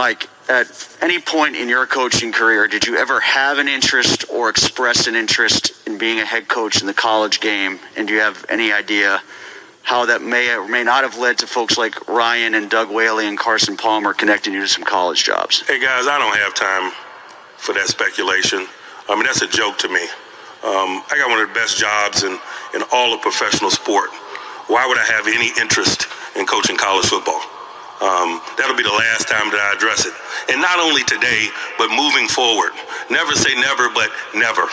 [0.00, 4.48] Mike, at any point in your coaching career, did you ever have an interest or
[4.48, 7.78] express an interest in being a head coach in the college game?
[7.98, 9.20] And do you have any idea
[9.82, 13.28] how that may or may not have led to folks like Ryan and Doug Whaley
[13.28, 15.60] and Carson Palmer connecting you to some college jobs?
[15.68, 16.92] Hey guys, I don't have time
[17.58, 18.66] for that speculation.
[19.06, 20.04] I mean, that's a joke to me.
[20.64, 22.38] Um, I got one of the best jobs in,
[22.74, 24.08] in all of professional sport.
[24.66, 26.06] Why would I have any interest
[26.36, 27.42] in coaching college football?
[28.00, 30.14] Um, that'll be the last time that I address it.
[30.48, 32.72] And not only today, but moving forward.
[33.12, 34.64] Never say never, but never.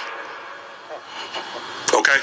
[1.92, 2.20] Okay?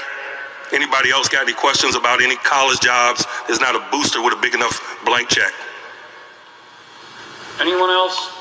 [0.73, 3.25] Anybody else got any questions about any college jobs?
[3.45, 5.53] There's not a booster with a big enough blank check.
[7.61, 8.33] Anyone else?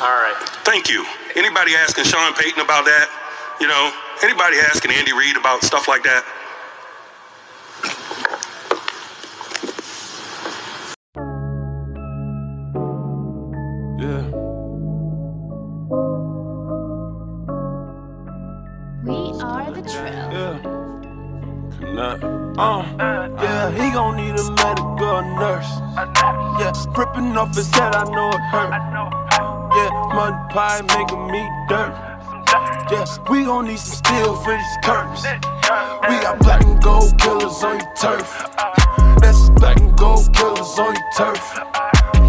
[0.00, 0.36] All right.
[0.62, 1.04] Thank you.
[1.34, 3.10] Anybody asking Sean Payton about that?
[3.60, 3.90] You know,
[4.22, 6.22] anybody asking Andy Reid about stuff like that?
[23.96, 25.72] Gon' need a medical nurse.
[26.60, 28.70] Yeah, ripping off his head, I know it hurt.
[29.72, 31.96] Yeah, mud pie making me dirt.
[32.92, 35.24] Yeah, we gon' need some steel for these curves.
[35.24, 38.28] We got black and gold killers on your turf.
[39.22, 41.42] That's black and gold killers on your turf.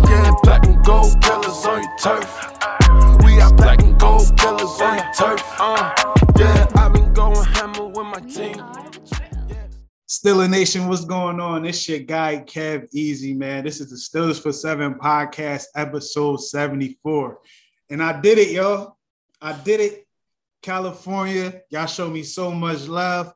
[0.08, 2.32] Yeah, black and gold killers on your turf.
[3.26, 5.44] We got black and gold killers on your turf.
[5.60, 5.92] Uh,
[6.40, 8.77] yeah, I've been going hammer with my team.
[10.10, 11.66] Stiller Nation, what's going on?
[11.66, 13.66] It's your guy Kev Easy, man.
[13.66, 17.40] This is the Stillers for Seven podcast, episode 74.
[17.90, 18.96] And I did it, y'all.
[19.42, 20.08] I did it.
[20.62, 23.34] California, y'all show me so much love.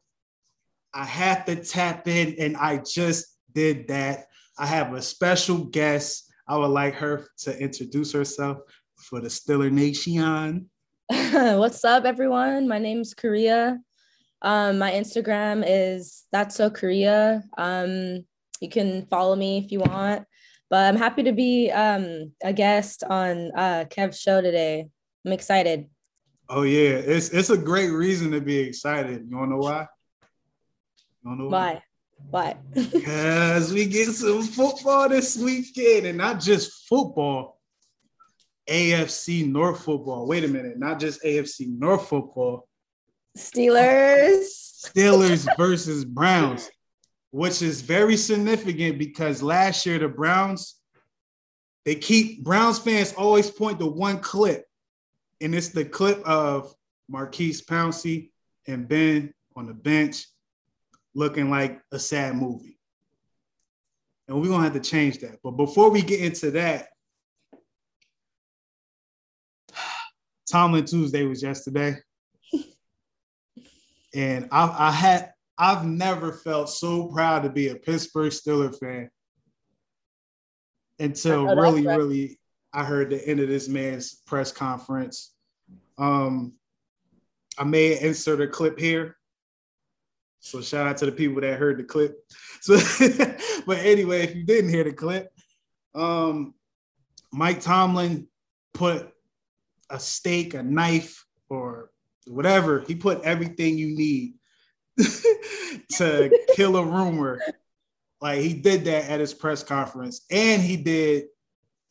[0.93, 4.27] I had to tap in, and I just did that.
[4.57, 6.31] I have a special guest.
[6.47, 8.59] I would like her to introduce herself
[8.95, 10.69] for the Stiller Nation.
[11.09, 12.69] What's up, everyone?
[12.69, 13.77] My name's Korrea.
[14.41, 17.43] Um, my Instagram is that's so Korrea.
[17.57, 18.25] Um,
[18.59, 20.25] you can follow me if you want.
[20.69, 24.87] But I'm happy to be um, a guest on uh, Kev's show today.
[25.25, 25.89] I'm excited.
[26.47, 29.25] Oh yeah, it's it's a great reason to be excited.
[29.29, 29.87] You wanna know why?
[31.23, 31.83] You wanna know Why?
[32.29, 32.57] Why?
[32.73, 37.59] Because we get some football this weekend, and not just football,
[38.69, 40.27] AFC North football.
[40.27, 42.67] Wait a minute, not just AFC North football,
[43.37, 44.61] Steelers.
[44.85, 46.69] Steelers versus Browns,
[47.31, 50.75] which is very significant because last year the Browns,
[51.85, 54.65] they keep Browns fans always point to one clip,
[55.39, 56.73] and it's the clip of
[57.07, 58.31] Maurkice Pouncey
[58.67, 60.25] and Ben on the bench
[61.13, 62.77] looking like a sad movie.
[64.27, 65.39] And we're gonna have to change that.
[65.43, 66.87] But before we get into that,
[70.49, 71.97] Tomlin Tuesday was yesterday.
[74.13, 79.09] And I, I had I've never felt so proud to be a Pittsburgh Steelers fan
[80.99, 81.97] until really, right.
[81.97, 82.39] really
[82.73, 85.33] I heard the end of this man's press conference.
[85.97, 86.53] Um,
[87.57, 89.17] I may insert a clip here.
[90.39, 92.17] So shout out to the people that heard the clip.
[92.63, 92.77] So,
[93.65, 95.33] but anyway, if you didn't hear the clip,
[95.95, 96.53] um,
[97.31, 98.27] Mike Tomlin
[98.73, 99.11] put
[99.89, 101.90] a steak, a knife, or
[102.27, 102.83] whatever.
[102.87, 104.33] He put everything you need
[105.93, 107.39] to kill a rumor.
[108.21, 111.25] Like he did that at his press conference, and he did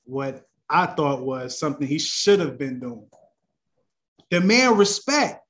[0.04, 3.08] what I thought was something he should have been doing.
[4.30, 5.44] Demand respect.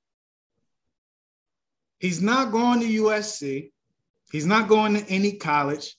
[1.98, 3.72] He's not going to USC.
[4.32, 5.96] He's not going to any college.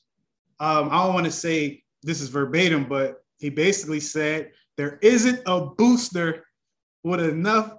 [0.59, 5.41] Um, I don't want to say this is verbatim, but he basically said there isn't
[5.45, 6.45] a booster
[7.03, 7.77] with enough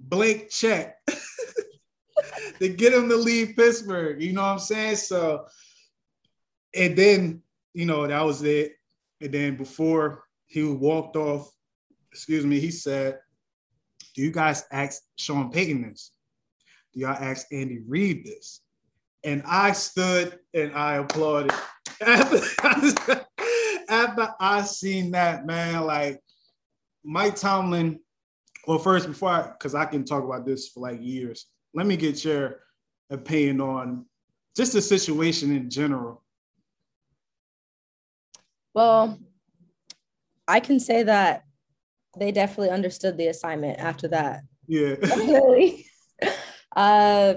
[0.00, 0.96] blank check
[2.58, 4.22] to get him to leave Pittsburgh.
[4.22, 4.96] You know what I'm saying?
[4.96, 5.46] So,
[6.74, 7.42] and then,
[7.74, 8.72] you know, that was it.
[9.20, 11.50] And then before he walked off,
[12.12, 13.18] excuse me, he said,
[14.14, 16.12] Do you guys ask Sean Payton this?
[16.92, 18.60] Do y'all ask Andy Reid this?
[19.24, 21.52] And I stood and I applauded.
[22.02, 23.24] After,
[23.88, 26.20] after I seen that, man, like
[27.04, 28.00] Mike Tomlin,
[28.66, 31.96] well, first, before I, because I can talk about this for like years, let me
[31.96, 32.60] get your
[33.10, 34.06] opinion on
[34.56, 36.22] just the situation in general.
[38.74, 39.18] Well,
[40.48, 41.44] I can say that
[42.18, 44.42] they definitely understood the assignment after that.
[44.66, 44.96] Yeah.
[44.96, 45.86] Definitely.
[46.76, 47.34] uh,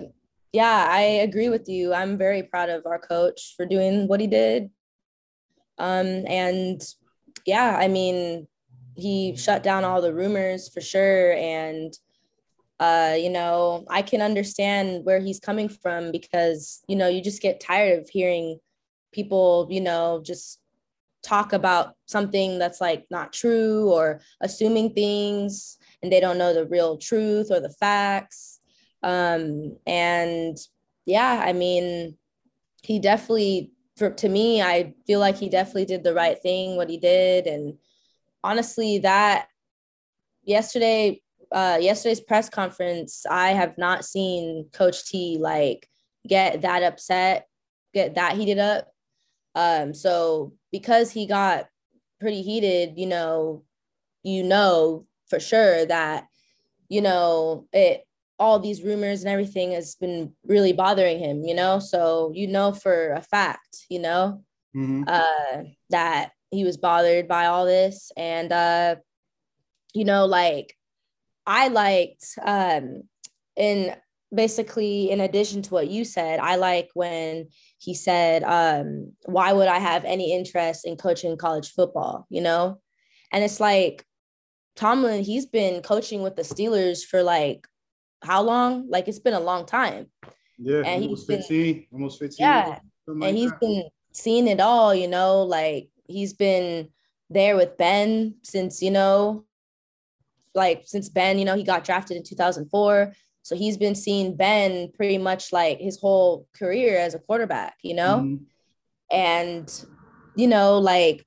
[0.51, 1.93] yeah, I agree with you.
[1.93, 4.69] I'm very proud of our coach for doing what he did.
[5.77, 6.81] Um, and
[7.45, 8.47] yeah, I mean,
[8.99, 11.33] he shut down all the rumors for sure.
[11.33, 11.93] And,
[12.79, 17.41] uh, you know, I can understand where he's coming from because, you know, you just
[17.41, 18.59] get tired of hearing
[19.11, 20.59] people, you know, just
[21.21, 26.65] talk about something that's like not true or assuming things and they don't know the
[26.65, 28.59] real truth or the facts.
[29.03, 30.57] Um, and
[31.05, 32.17] yeah, I mean,
[32.81, 36.89] he definitely, for to me, I feel like he definitely did the right thing, what
[36.89, 37.77] he did, and
[38.43, 39.47] honestly, that
[40.43, 41.21] yesterday,
[41.51, 45.87] uh, yesterday's press conference, I have not seen Coach T like
[46.27, 47.47] get that upset,
[47.93, 48.87] get that heated up.
[49.55, 51.67] Um, so because he got
[52.19, 53.63] pretty heated, you know,
[54.23, 56.27] you know for sure that,
[56.87, 58.05] you know, it
[58.39, 61.79] all these rumors and everything has been really bothering him, you know.
[61.79, 64.43] So you know for a fact, you know,
[64.75, 65.03] mm-hmm.
[65.07, 68.11] uh, that he was bothered by all this.
[68.17, 68.95] And uh
[69.93, 70.75] you know like
[71.45, 73.03] i liked um
[73.55, 73.95] in
[74.33, 77.47] basically in addition to what you said i like when
[77.79, 82.79] he said um why would i have any interest in coaching college football you know?
[83.31, 84.05] And it's like
[84.75, 87.67] tomlin he's been coaching with the steelers for like
[88.21, 88.89] how long?
[88.89, 90.07] Like it's been a long time.
[90.57, 93.59] Yeah and almost he's 15 been, almost 15 yeah and like he's that.
[93.59, 96.89] been seeing it all you know like he's been
[97.29, 99.45] there with Ben since, you know,
[100.55, 103.13] like since Ben, you know, he got drafted in 2004.
[103.43, 107.95] So he's been seeing Ben pretty much like his whole career as a quarterback, you
[107.95, 108.19] know?
[108.19, 108.43] Mm-hmm.
[109.11, 109.85] And,
[110.35, 111.25] you know, like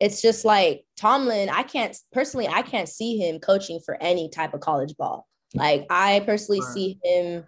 [0.00, 4.52] it's just like Tomlin, I can't personally, I can't see him coaching for any type
[4.52, 5.26] of college ball.
[5.54, 6.74] Like I personally right.
[6.74, 7.44] see him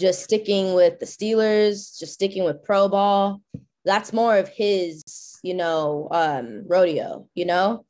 [0.00, 3.40] just sticking with the Steelers, just sticking with pro ball
[3.84, 7.84] that's more of his, you know, um, rodeo, you know?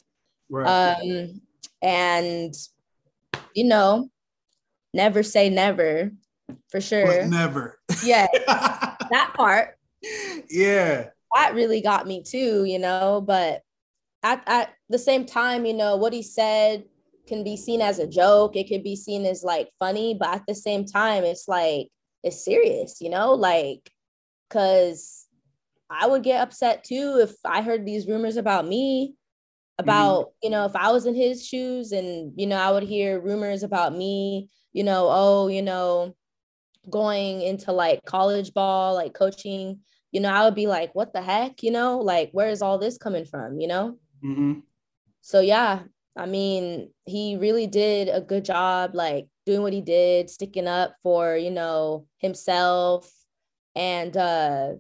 [0.51, 0.97] Right.
[0.97, 1.41] Um,
[1.83, 2.55] and,
[3.55, 4.11] you know,
[4.93, 6.11] never say never
[6.71, 7.07] for sure.
[7.07, 7.79] But never.
[8.03, 8.27] Yeah.
[8.47, 9.79] that part.
[10.51, 11.09] Yeah.
[11.35, 13.63] That really got me too, you know, but
[14.23, 16.85] at, at the same time, you know, what he said
[17.27, 18.57] can be seen as a joke.
[18.57, 21.89] It could be seen as like funny, but at the same time, it's like,
[22.23, 23.91] it's serious, you know, like,
[24.51, 25.24] cause
[25.99, 29.15] I would get upset too if I heard these rumors about me,
[29.79, 30.31] about, mm-hmm.
[30.43, 33.63] you know, if I was in his shoes and, you know, I would hear rumors
[33.63, 36.15] about me, you know, oh, you know,
[36.91, 39.81] going into like college ball, like coaching,
[40.13, 42.79] you know, I would be like, what the heck, you know, like, where is all
[42.79, 43.99] this coming from, you know?
[44.25, 44.61] Mm-hmm.
[45.23, 45.81] So, yeah,
[46.17, 50.95] I mean, he really did a good job, like doing what he did, sticking up
[51.03, 53.11] for, you know, himself
[53.75, 54.75] and, uh,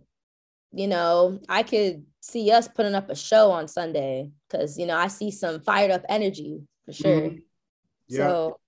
[0.75, 4.97] you know, I could see us putting up a show on Sunday because you know
[4.97, 7.21] I see some fired up energy for sure.
[7.21, 7.38] Mm-hmm.
[8.09, 8.19] Yeah.
[8.19, 8.61] So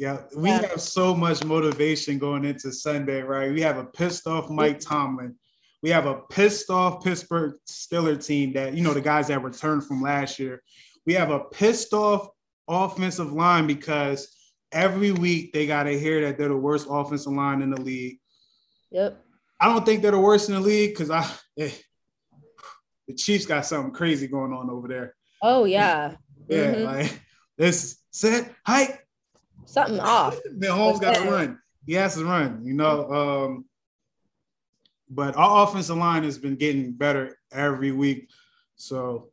[0.00, 0.66] yeah, we yeah.
[0.66, 3.52] have so much motivation going into Sunday, right?
[3.52, 5.36] We have a pissed off Mike Tomlin.
[5.82, 9.84] We have a pissed off Pittsburgh Steelers team that, you know, the guys that returned
[9.84, 10.62] from last year.
[11.04, 12.28] We have a pissed off
[12.66, 14.34] offensive line because
[14.72, 18.20] every week they got to hear that they're the worst offensive line in the league.
[18.92, 19.22] Yep.
[19.60, 21.70] I don't think they're the worst in the league because I eh,
[23.06, 25.14] the Chiefs got something crazy going on over there.
[25.42, 26.14] Oh yeah.
[26.48, 26.84] yeah, mm-hmm.
[26.84, 27.20] like
[27.58, 28.98] this set height.
[29.66, 30.38] Something off.
[30.56, 31.58] then Holmes got to run.
[31.86, 33.10] He has to run, you know.
[33.12, 33.64] Um,
[35.08, 38.30] but our offensive line has been getting better every week.
[38.76, 39.30] So,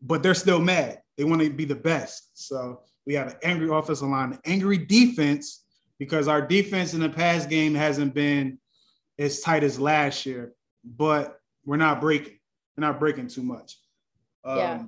[0.00, 1.02] but they're still mad.
[1.16, 2.30] They want to be the best.
[2.34, 5.64] So we have an angry offensive line, an angry defense,
[5.98, 8.58] because our defense in the past game hasn't been
[9.18, 10.52] as tight as last year,
[10.84, 12.38] but we're not breaking.
[12.76, 13.78] We're not breaking too much.
[14.44, 14.82] Um, yeah.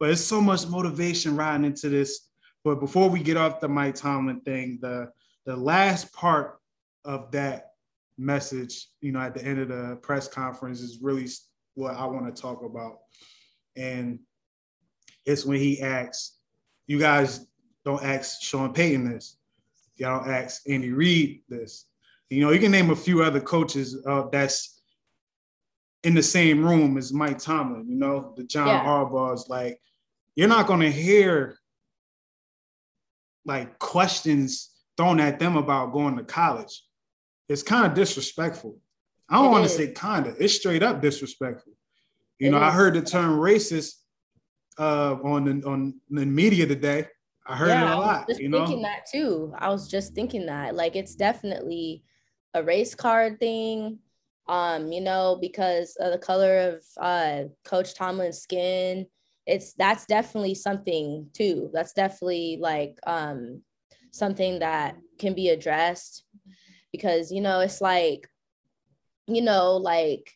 [0.00, 2.28] But it's so much motivation riding into this.
[2.64, 5.10] But before we get off the Mike Tomlin thing, the
[5.46, 6.58] the last part
[7.04, 7.72] of that
[8.16, 11.28] message, you know, at the end of the press conference is really
[11.74, 12.98] what I want to talk about.
[13.76, 14.20] And
[15.26, 16.38] it's when he asks,
[16.86, 17.46] you guys
[17.84, 19.36] don't ask Sean Payton this.
[19.96, 21.86] Y'all don't ask Andy Reid this.
[22.34, 24.80] You know, you can name a few other coaches uh, that's
[26.02, 27.88] in the same room as Mike Tomlin.
[27.88, 28.84] You know, the John yeah.
[28.84, 29.48] Harbaugh's.
[29.48, 29.78] Like,
[30.36, 31.56] you're not going to hear
[33.46, 36.82] like questions thrown at them about going to college.
[37.48, 38.78] It's kind of disrespectful.
[39.28, 40.36] I don't want to say kind of.
[40.40, 41.72] It's straight up disrespectful.
[42.38, 42.62] You it know, is.
[42.62, 43.94] I heard the term racist
[44.78, 47.06] uh, on the on the media today.
[47.46, 48.28] I heard yeah, it a lot.
[48.28, 49.52] just you thinking that too.
[49.58, 50.74] I was just thinking that.
[50.74, 52.02] Like, it's definitely
[52.54, 53.98] a race card thing.
[54.46, 59.06] Um, you know, because of the color of uh, Coach Tomlin's skin,
[59.46, 61.70] it's that's definitely something too.
[61.72, 63.62] That's definitely like um,
[64.12, 66.24] something that can be addressed
[66.92, 68.28] because you know it's like,
[69.26, 70.30] you know, like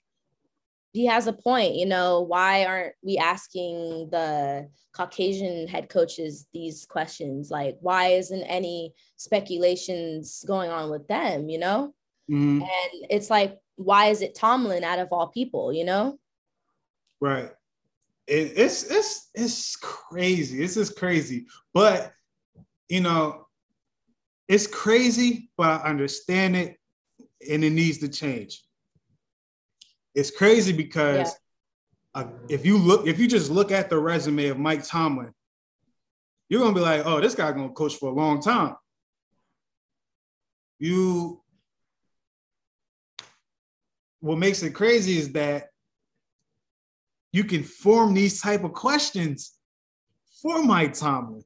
[0.93, 1.75] he has a point.
[1.75, 7.51] You know, why aren't we asking the Caucasian head coaches these questions?
[7.51, 11.49] Like, why isn't any speculations going on with them?
[11.49, 11.95] You know,
[12.31, 12.63] Mhm.
[12.63, 15.73] and it's like, why is it Tomlin out of all people?
[15.73, 16.19] You know?
[17.21, 17.51] Right.
[18.27, 20.59] It, it's it's it's crazy.
[20.59, 21.47] This is crazy.
[21.73, 22.13] But
[22.89, 23.47] you know,
[24.49, 26.77] it's crazy, but I understand it
[27.49, 28.63] and it needs to change.
[30.15, 31.35] It's crazy because
[32.15, 35.33] uh, if you look, if you just look at the resume of Mike Tomlin,
[36.49, 38.75] you're gonna be like, oh, this guy's gonna coach for a long time.
[40.79, 41.43] You
[44.21, 45.69] what makes it crazy is that
[47.33, 49.55] you can form these type of questions
[50.43, 51.45] for Mike Tomlin.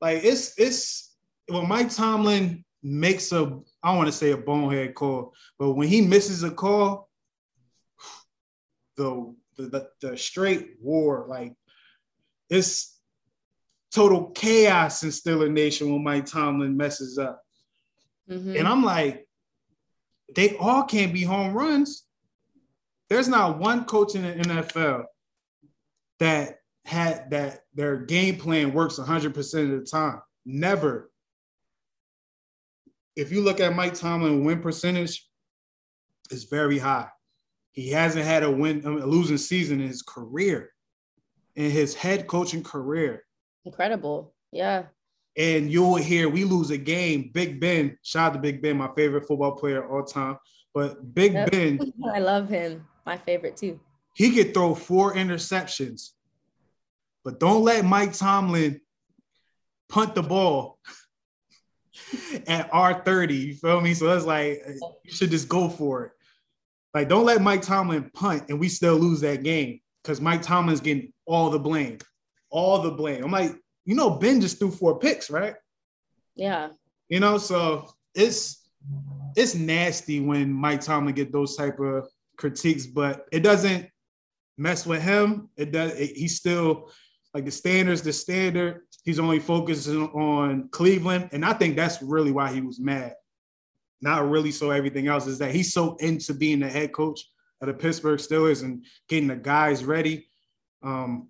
[0.00, 1.14] Like it's it's
[1.48, 5.88] when Mike Tomlin makes a I don't want to say a bonehead call, but when
[5.88, 7.08] he misses a call,
[8.96, 11.54] the the, the, the straight war, like
[12.48, 12.98] it's
[13.92, 17.42] total chaos in Steeler Nation when Mike Tomlin messes up.
[18.28, 18.58] Mhm.
[18.58, 19.26] And I'm like,
[20.34, 22.04] they all can't be home runs.
[23.08, 25.04] There's not one coach in the NFL
[26.20, 29.26] that had that their game plan works 100%
[29.74, 30.20] of the time.
[30.44, 31.10] Never.
[33.16, 35.26] If you look at Mike Tomlin win percentage,
[36.30, 37.08] it's very high.
[37.72, 40.72] He hasn't had a win a losing season in his career,
[41.56, 43.24] in his head coaching career.
[43.64, 44.34] Incredible.
[44.52, 44.84] Yeah.
[45.36, 47.30] And you'll hear we lose a game.
[47.32, 50.36] Big Ben, shout out to Big Ben, my favorite football player of all time.
[50.74, 51.50] But Big Yep.
[51.50, 52.86] Ben, I love him.
[53.06, 53.78] My favorite too.
[54.14, 56.10] he could throw four interceptions.
[57.24, 58.80] But don't let Mike Tomlin
[59.88, 60.78] punt the ball
[62.46, 63.38] at R30.
[63.38, 63.94] You feel me?
[63.94, 64.62] So that's like
[65.04, 66.12] you should just go for it.
[66.94, 70.80] Like, don't let Mike Tomlin punt and we still lose that game because Mike Tomlin's
[70.80, 71.98] getting all the blame.
[72.50, 73.22] All the blame.
[73.22, 73.54] I'm like,
[73.90, 75.56] you know, Ben just threw four picks, right?
[76.36, 76.68] Yeah.
[77.08, 78.68] You know, so it's
[79.36, 82.06] it's nasty when Mike Tomlin get those type of
[82.36, 83.88] critiques, but it doesn't
[84.56, 85.48] mess with him.
[85.56, 85.98] It does.
[85.98, 86.92] It, he's still
[87.34, 88.82] like the standards, the standard.
[89.02, 93.14] He's only focusing on Cleveland, and I think that's really why he was mad.
[94.00, 97.22] Not really so everything else is that he's so into being the head coach
[97.60, 100.28] of the Pittsburgh Steelers and getting the guys ready.
[100.80, 101.28] Um,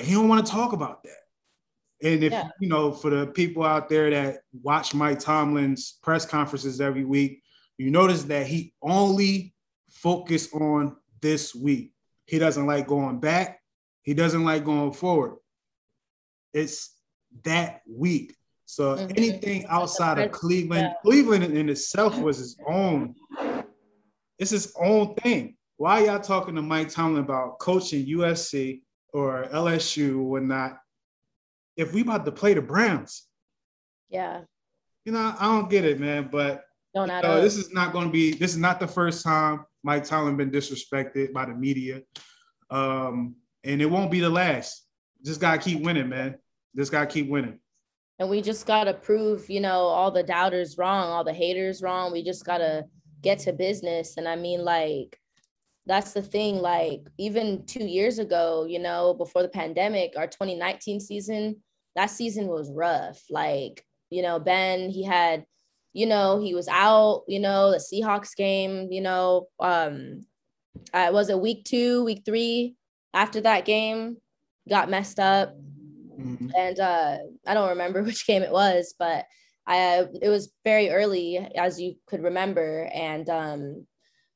[0.00, 1.18] he don't want to talk about that.
[2.02, 2.48] And if Yeah.
[2.60, 7.42] you know, for the people out there that watch Mike Tomlin's press conferences every week,
[7.78, 9.54] you notice that he only
[9.90, 11.92] focused on this week.
[12.26, 13.60] He doesn't like going back.
[14.02, 15.36] He doesn't like going forward.
[16.52, 16.96] It's
[17.44, 18.36] that week.
[18.64, 19.16] So Mhm.
[19.16, 20.94] anything outside of Cleveland, yeah.
[21.02, 23.14] Cleveland in itself was his own.
[24.38, 25.56] It's his own thing.
[25.76, 28.82] Why y'all talking to Mike Tomlin about coaching USC
[29.12, 30.78] or LSU or whatnot?
[31.76, 33.26] If we about to play the Browns,
[34.10, 34.42] Yeah.
[35.04, 36.28] you know, I don't get it, man.
[36.30, 36.64] But
[36.94, 38.32] Don't no, this is not going to be.
[38.34, 42.02] This is not the first time Mike Tomlin been disrespected by the media,
[42.70, 44.86] um, and it won't be the last.
[45.24, 46.36] Just gotta keep winning, man.
[46.76, 47.58] Just gotta keep winning.
[48.18, 52.12] and we just gotta prove, you know, all the doubters wrong, all the haters wrong.
[52.12, 52.84] We just gotta
[53.22, 54.16] get to business.
[54.16, 55.18] And I mean, like,
[55.86, 56.56] that's the thing.
[56.56, 61.62] Like, even two years ago, you know, before the pandemic, our 2019 season,
[61.96, 63.22] that season was rough.
[63.30, 65.44] Like, you know, Ben, he had,
[65.92, 70.24] you know, he was out, you know, the Seahawks game, you know, um,
[70.94, 72.76] uh, was it week two, week three
[73.12, 74.16] after that game
[74.68, 75.54] got messed up
[76.18, 76.52] Mhm.
[76.56, 79.26] and uh, I don't remember which game it was, but
[79.66, 83.86] I it was very early, as you could remember, and um,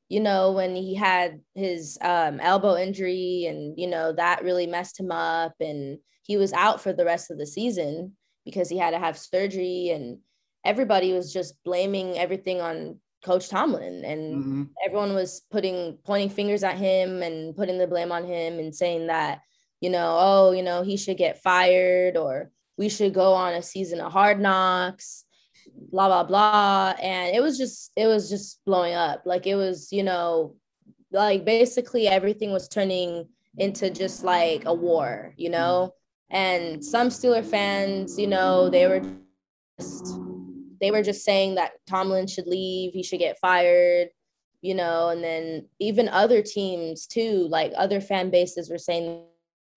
[0.09, 4.99] you know when he had his um, elbow injury, and you know that really messed
[4.99, 8.91] him up, and he was out for the rest of the season because he had
[8.91, 10.19] to have surgery, and
[10.63, 14.69] everybody was just blaming everything on Coach Tomlin, and Mhm.
[14.85, 19.07] everyone was putting pointing fingers at him and putting the blame on him and saying
[19.07, 19.41] that
[19.81, 23.61] you know oh you know he should get fired or we should go on a
[23.61, 25.23] season of hard knocks
[25.91, 26.93] blah blah blah.
[27.01, 29.23] And it was just it was just blowing up.
[29.25, 30.55] Like it was you know
[31.11, 35.93] like basically everything was turning into just like a war you know?
[36.29, 39.01] And some Steeler fans you know they were
[39.79, 40.19] just
[40.79, 44.09] they were just saying that Tomlin should leave he should get fired
[44.61, 49.23] you know, and then even other teams too, like other fan bases were saying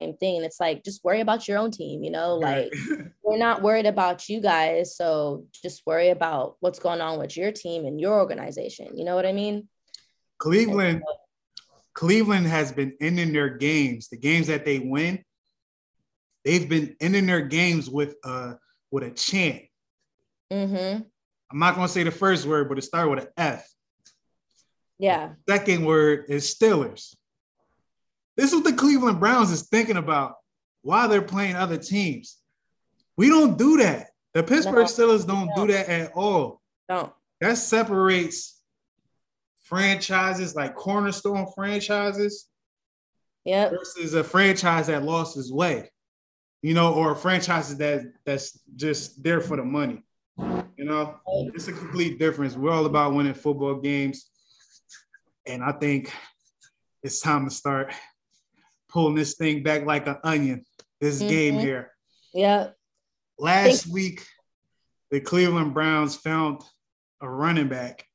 [0.01, 0.37] thing.
[0.37, 2.73] And it's like, just worry about your own team, you know, like
[3.23, 4.97] we're not worried about you guys.
[4.97, 8.97] So just worry about what's going on with your team and your organization.
[8.97, 9.69] You know what I mean?
[10.39, 11.03] Cleveland,
[11.95, 15.23] Cleveland has been ending their games, the games that they win,
[16.45, 18.55] they've been ending their games with uh
[18.91, 19.63] with a chant.
[20.53, 21.03] Mm-hmm.
[21.53, 23.69] I'm not gonna say the first word, but it started with an F.
[24.99, 25.31] Yeah.
[25.49, 27.15] Second word is Steelers.
[28.41, 30.37] This is what the Cleveland Browns is thinking about
[30.81, 32.39] while they're playing other teams.
[33.19, 34.07] We don't do that.
[34.33, 35.67] The Pittsburgh No, Steelers don't no.
[35.67, 36.63] do that at all.
[36.89, 37.13] Don't.
[37.43, 38.59] That separates
[39.65, 42.47] franchises like cornerstone franchises
[43.45, 43.73] Yep.
[43.73, 45.91] versus a franchise that lost its way,
[46.63, 50.03] you know, or a franchise that that's just there for the money.
[50.79, 52.57] You know, it's a complete difference.
[52.57, 54.31] We're all about winning football games,
[55.47, 56.11] and I think
[57.03, 57.93] it's time to start
[58.91, 60.65] pulling this thing back like an onion.
[61.01, 61.61] This game Mhm.
[61.61, 61.93] here.
[62.35, 62.71] Yeah.
[63.39, 64.27] Last week,
[65.11, 66.63] the Cleveland Browns found
[67.21, 68.07] a running back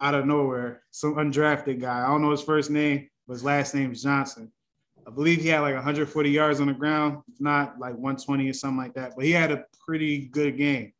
[0.00, 2.04] out of nowhere, some undrafted guy.
[2.04, 4.52] I don't know his first name, but his last name is Johnson.
[5.06, 8.52] I believe he had like 140 yards on the ground, if not like 120 or
[8.52, 9.14] something like that.
[9.16, 10.92] But he had a pretty good game.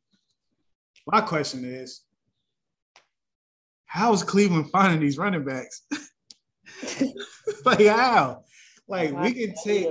[1.06, 2.02] My question is,
[3.86, 5.82] how is Cleveland finding these running backs?
[7.64, 8.44] like how?
[8.92, 9.88] Like we can take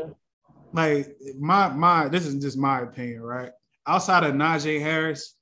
[0.73, 3.49] like my my this is just my opinion, right?
[3.87, 5.35] Outside of Najee Harris,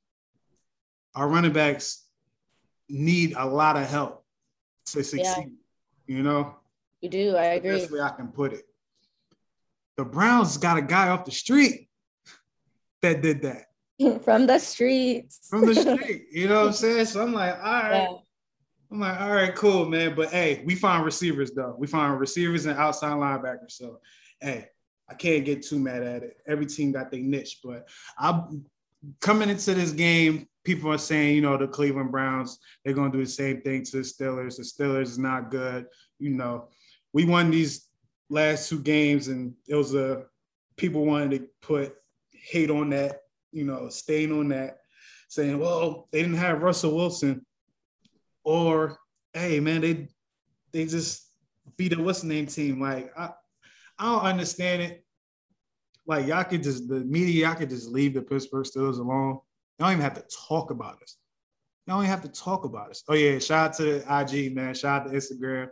[1.14, 2.06] our running backs
[2.88, 4.24] need a lot of help
[4.88, 5.52] to succeed.
[6.08, 6.56] You know,
[7.02, 7.36] You do.
[7.36, 7.72] I agree.
[7.72, 8.64] that's the way I can put it.
[9.98, 11.90] The Browns got a guy off the street
[13.02, 13.66] that did that
[14.24, 15.42] From the streets.
[15.50, 16.28] from the street.
[16.32, 17.06] you know what I'm saying?
[17.08, 18.08] So I'm like, all right.
[18.10, 18.18] Yeah.
[18.92, 20.16] I'm like, all right, cool, man.
[20.16, 21.76] But hey, we find receivers though.
[21.78, 23.72] We find receivers and outside linebackers.
[23.72, 24.00] So
[24.42, 24.68] hey,
[25.10, 26.38] I can't get too mad at it.
[26.48, 28.66] Every team got their niche, but I'm
[29.22, 30.48] coming into this game.
[30.64, 33.98] People are saying, you know, the Cleveland Browns, they're gonna do the same thing to
[33.98, 34.58] the Steelers.
[34.58, 35.86] The Steelers is not good.
[36.20, 36.70] You know,
[37.14, 37.88] we won these
[38.30, 40.26] last two games, and it was a
[40.78, 41.96] people wanted to put
[42.32, 44.80] hate on that, you know, stain on that,
[45.28, 47.46] saying, well, they didn't have Russell Wilson
[48.50, 48.98] or
[49.34, 50.08] hey man, they
[50.74, 51.30] they just
[51.78, 52.82] beat a what's the name team.
[52.82, 53.30] Like I,
[54.00, 55.06] I don't understand it.
[56.08, 59.38] Like y'all could just the media, y'all could just leave the Pittsburgh Steelers alone.
[59.78, 61.18] Y'all don't even have to talk about us.
[61.86, 63.04] Y'all don't even have to talk about us.
[63.08, 65.68] Oh yeah, shout out to IG man, shout out to Instagram.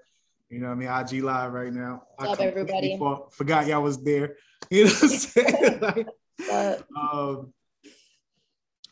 [0.51, 1.19] You know what I mean?
[1.19, 2.03] IG live right now.
[2.17, 2.99] What's up, I everybody?
[3.31, 4.35] forgot y'all was there.
[4.69, 5.79] You know what I'm saying?
[5.81, 6.07] like,
[6.49, 7.53] But um,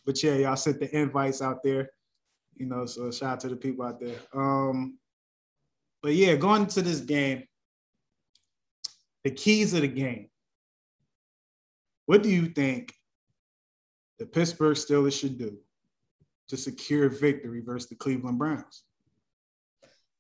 [0.06, 1.90] but yeah, y'all sent the invites out there,
[2.56, 2.86] you know.
[2.86, 4.18] So shout out to the people out there.
[4.34, 4.98] Um,
[6.02, 7.44] but yeah, going into this game,
[9.24, 10.30] the keys of the game.
[12.06, 12.94] What do you think
[14.20, 15.58] the Pittsburgh Steelers should do
[16.50, 18.84] to secure victory versus the Cleveland Browns?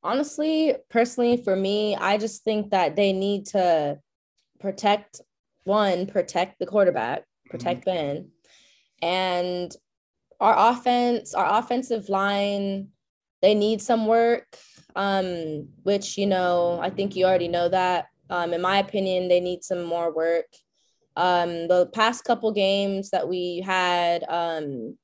[0.06, 4.00] honestly, personally, for me, I just think that they need to
[4.60, 5.20] protect
[5.64, 8.30] one, protect the quarterback, protect Ben,
[9.02, 9.76] and
[10.46, 12.90] our offense, our offensive line,
[13.42, 14.58] they need some work.
[14.96, 18.06] Um, which you know, I think you already know that.
[18.30, 20.46] Um, in my opinion, they need some more work.
[21.18, 24.98] Um, the past couple games that we had, um,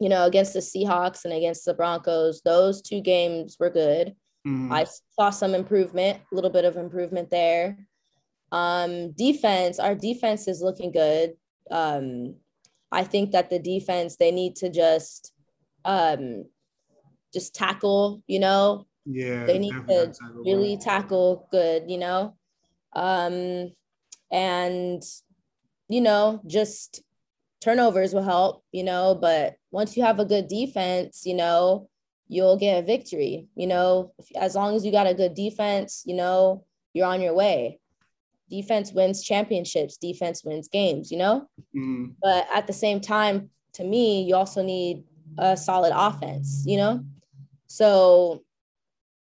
[0.00, 4.14] you know, against the Seahawks and against the Broncos, those two games were good.
[4.46, 4.72] Mhm.
[4.72, 7.86] I saw some improvement, a little bit of improvement there.
[8.50, 11.36] Um, defense, our defense is looking good.
[11.70, 12.36] Um,
[12.92, 15.32] I think that the defense they need to just
[15.84, 16.46] um,
[17.32, 20.80] just tackle, you know, yeah, they need to tackle really well.
[20.84, 22.36] tackle good, you know.
[22.94, 23.72] Um,
[24.30, 25.02] and
[25.88, 27.02] you know, just
[27.60, 31.88] turnovers will help, you know, but once you have a good defense, you know,
[32.28, 36.14] you'll get a victory, you know, as long as you got a good defense, you
[36.16, 37.80] know, you're on your way.
[38.56, 41.48] Defense wins championships, defense wins games, you know?
[41.74, 42.14] Mhm.
[42.22, 45.04] but at the same time to me you also need
[45.38, 46.94] a solid offense you know
[47.66, 48.42] so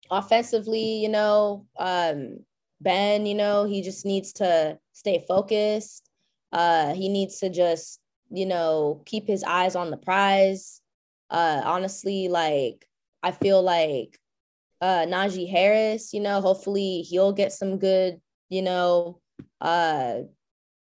[0.09, 2.37] offensively you know um
[2.81, 6.09] ben you know he just needs to stay focused
[6.51, 7.99] uh he needs to just
[8.31, 10.81] you know keep his eyes on the prize
[11.29, 12.87] uh honestly like
[13.23, 14.17] i feel like
[14.81, 18.19] uh Najee Harris you know hopefully he'll get some good
[18.51, 19.19] you know
[19.61, 20.19] uh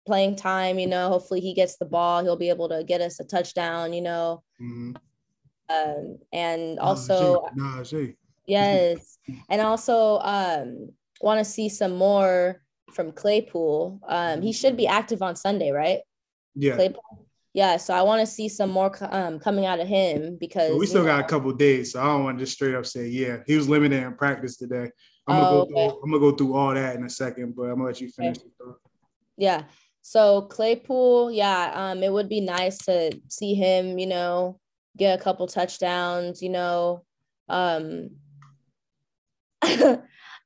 [0.05, 3.19] playing time, you know, hopefully he gets the ball, he'll be able to get us
[3.19, 4.41] a touchdown, you know.
[4.61, 4.95] Mhm.
[5.69, 8.15] Um, and also Najee.
[8.45, 9.17] Yes.
[9.49, 12.61] and also um want to see some more
[12.93, 13.99] from Claypool.
[14.07, 15.99] Um he should be active on Sunday, right?
[16.55, 16.75] Yeah.
[16.75, 17.03] Claypool.
[17.53, 20.77] Yeah, so I want to see some more um coming out of him because But
[20.79, 22.85] we still got know- a couple days, so I don't want to just straight up
[22.85, 24.89] say, yeah, he was limited in practice today.
[25.27, 25.89] I'm gonna Oh, go okay.
[25.89, 28.09] through, I'm gonna go through all that in a second, but I'm gonna let you
[28.09, 28.37] finish.
[28.57, 28.77] thought.
[29.37, 29.63] Yeah.
[30.01, 34.59] So Claypool, yeah, um, it would be nice to see him, you know,
[34.95, 37.03] get a couple touchdowns, you know.
[37.49, 38.11] Um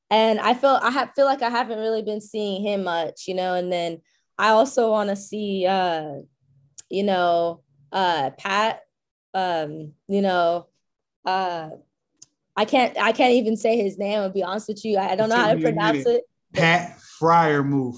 [0.10, 3.36] and I feel I have feel like I haven't really been seeing him much, you
[3.36, 4.02] know, and then
[4.38, 6.14] I also want to see uh,
[6.90, 8.82] you know, uh Pat,
[9.34, 10.68] um, you know,
[11.26, 11.70] uh
[12.56, 14.98] I can't I can't even say his name, I'll be honest with you.
[14.98, 16.24] I, I don't know how to Take me a pronounce it.
[16.54, 17.96] Pat Fryer move.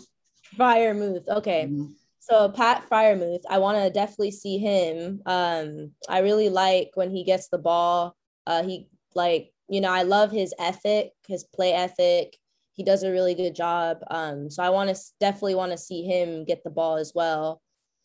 [0.58, 1.28] Freiermuth.
[1.28, 1.68] Okay.
[1.70, 1.94] Mhm.
[2.20, 5.22] So Pat Freiermuth, I want to definitely see him.
[5.26, 8.16] Um, I really like when he gets the ball.
[8.48, 12.38] Uh, he like, you know, I love his ethic, his play ethic.
[12.74, 13.98] He does a really good job.
[14.10, 17.62] Um, so I want to definitely want to see him get the ball as well.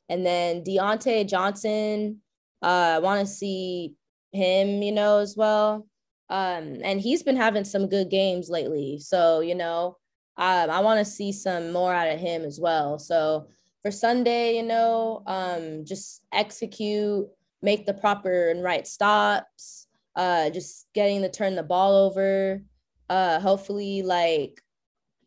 [0.08, 2.20] And then Diontae Johnson,
[2.62, 3.94] uh, I want to see
[4.32, 5.86] him, you know, as well.
[6.30, 8.98] Um, and he's been having some good games lately.
[8.98, 9.96] So, you know,
[10.36, 12.98] um, I want to see some more out of him as well.
[12.98, 13.48] So
[13.82, 17.26] for Sunday, you know, um, just execute,
[17.62, 19.86] make the proper and right stops,
[20.16, 22.62] uh, just getting to turn the ball over.
[23.08, 24.60] Uh, hopefully, like,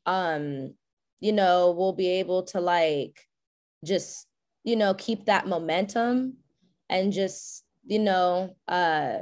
[0.05, 0.73] um,
[1.19, 3.27] you know, we'll be able to like
[3.83, 4.27] just,
[4.63, 6.37] you know, keep that momentum
[6.89, 9.19] and just, you know, uh,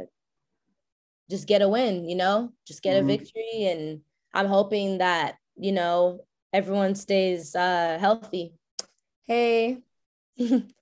[1.30, 3.02] just get a win, you know, just get Mhm.
[3.02, 3.66] a victory.
[3.66, 4.02] And
[4.34, 8.54] I'm hoping that, you know, everyone stays uh, healthy.
[9.28, 9.78] Hey.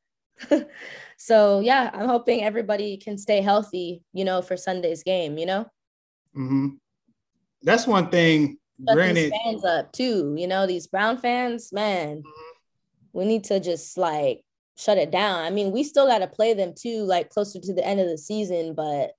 [1.18, 5.66] so, yeah, I'm hoping everybody can stay healthy, you know, for Sunday's game, you know,
[6.34, 6.70] hmm
[7.64, 8.58] That's one thing.
[8.88, 12.24] shut Granted, these fans up too, you know, these Brown fans, man,
[13.14, 14.42] we need to just like
[14.78, 15.44] shut it down.
[15.44, 18.08] I mean, we still got to play them too, like closer to the end of
[18.08, 19.14] the season, but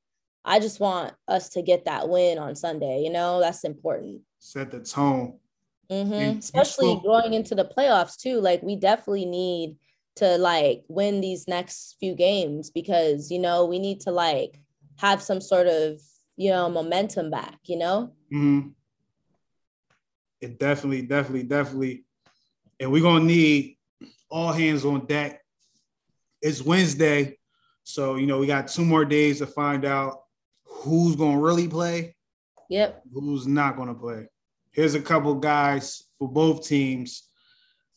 [0.48, 4.22] I just want us to get that win on Sunday, you know, that's important.
[4.38, 5.38] set the tone.
[5.90, 6.38] Mm-hmm.
[6.38, 8.40] Especially going into the playoffs too.
[8.40, 9.76] Like we definitely need
[10.16, 14.60] to like win these next few games because you know we need to like
[14.96, 16.00] have some sort of
[16.36, 17.58] you know momentum back.
[17.64, 18.12] You know.
[18.32, 18.68] Mm-hmm.
[20.40, 22.04] It definitely, definitely, definitely.
[22.80, 23.76] And we're gonna need
[24.30, 25.42] all hands on deck.
[26.40, 27.38] It's Wednesday,
[27.84, 30.22] so you know we got two more days to find out
[30.78, 32.14] who's gonna really play,
[32.68, 33.02] Yep.
[33.12, 34.28] who's not gonna play.
[34.70, 37.28] Here's a couple guys for both teams,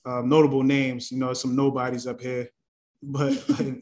[0.06, 1.12] um, notable names.
[1.12, 2.50] You know, some nobodies up here,
[3.04, 3.34] but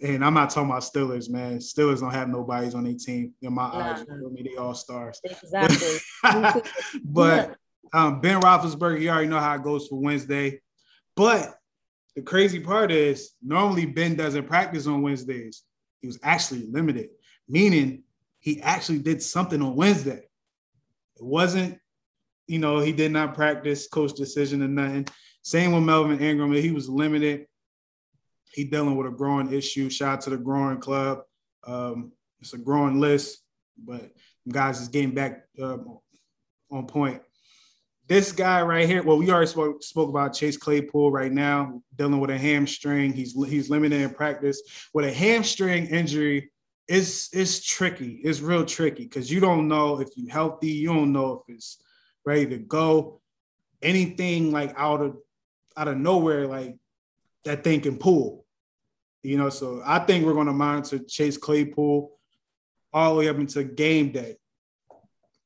[0.02, 1.60] and I'm not talking about Steelers, man.
[1.60, 3.34] Steelers don't have nobodies on their team.
[3.42, 4.44] In my eyes, you me?
[4.44, 5.20] They all stars.
[5.24, 5.98] Exactly.
[7.04, 7.56] but
[7.94, 10.62] um, Ben Roethlisberger, you already know how it goes for Wednesday.
[11.16, 11.56] But
[12.16, 15.64] the crazy part is, normally Ben doesn't practice on Wednesdays.
[16.02, 17.10] He was actually limited,
[17.48, 18.04] meaning
[18.40, 20.28] he actually did something on Wednesday.
[21.16, 21.80] It wasn't,
[22.48, 25.08] you know, he did not practice, coach decision or nothing.
[25.42, 27.46] Same with Melvin Ingram, he was limited.
[28.52, 29.90] He dealing with a growing issue.
[29.90, 31.22] Shout out to the growing club.
[31.66, 33.44] Um, it's a growing list,
[33.78, 34.12] but
[34.48, 36.00] guys is getting back um,
[36.72, 37.22] on point.
[38.08, 42.20] This guy right here, well, we already spoke, spoke about Chase Claypool right now, dealing
[42.20, 43.14] with a hamstring.
[43.14, 44.62] He's he's limited in practice.
[44.94, 46.50] With a hamstring injury,
[46.90, 48.20] it's it's tricky.
[48.24, 50.70] It's real tricky because you don't know if you're healthy.
[50.70, 51.84] You don't know if it's
[52.26, 53.22] ready to go.
[53.84, 55.18] Anything like out of
[55.78, 56.76] out of nowhere, like
[57.46, 58.44] that thing can pull.
[59.22, 62.12] You know, so I think we're going to monitor Chase Claypool
[62.92, 64.38] all the way up into game day.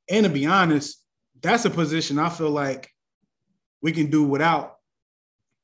[0.10, 1.04] And to be honest,
[1.42, 2.90] that's a position I feel like
[3.82, 4.78] we can do without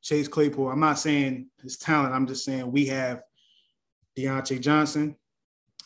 [0.02, 0.68] Chase Claypool.
[0.68, 2.14] I'm not saying his talent.
[2.14, 3.22] I'm just saying we have
[4.18, 5.16] Diontae Johnson.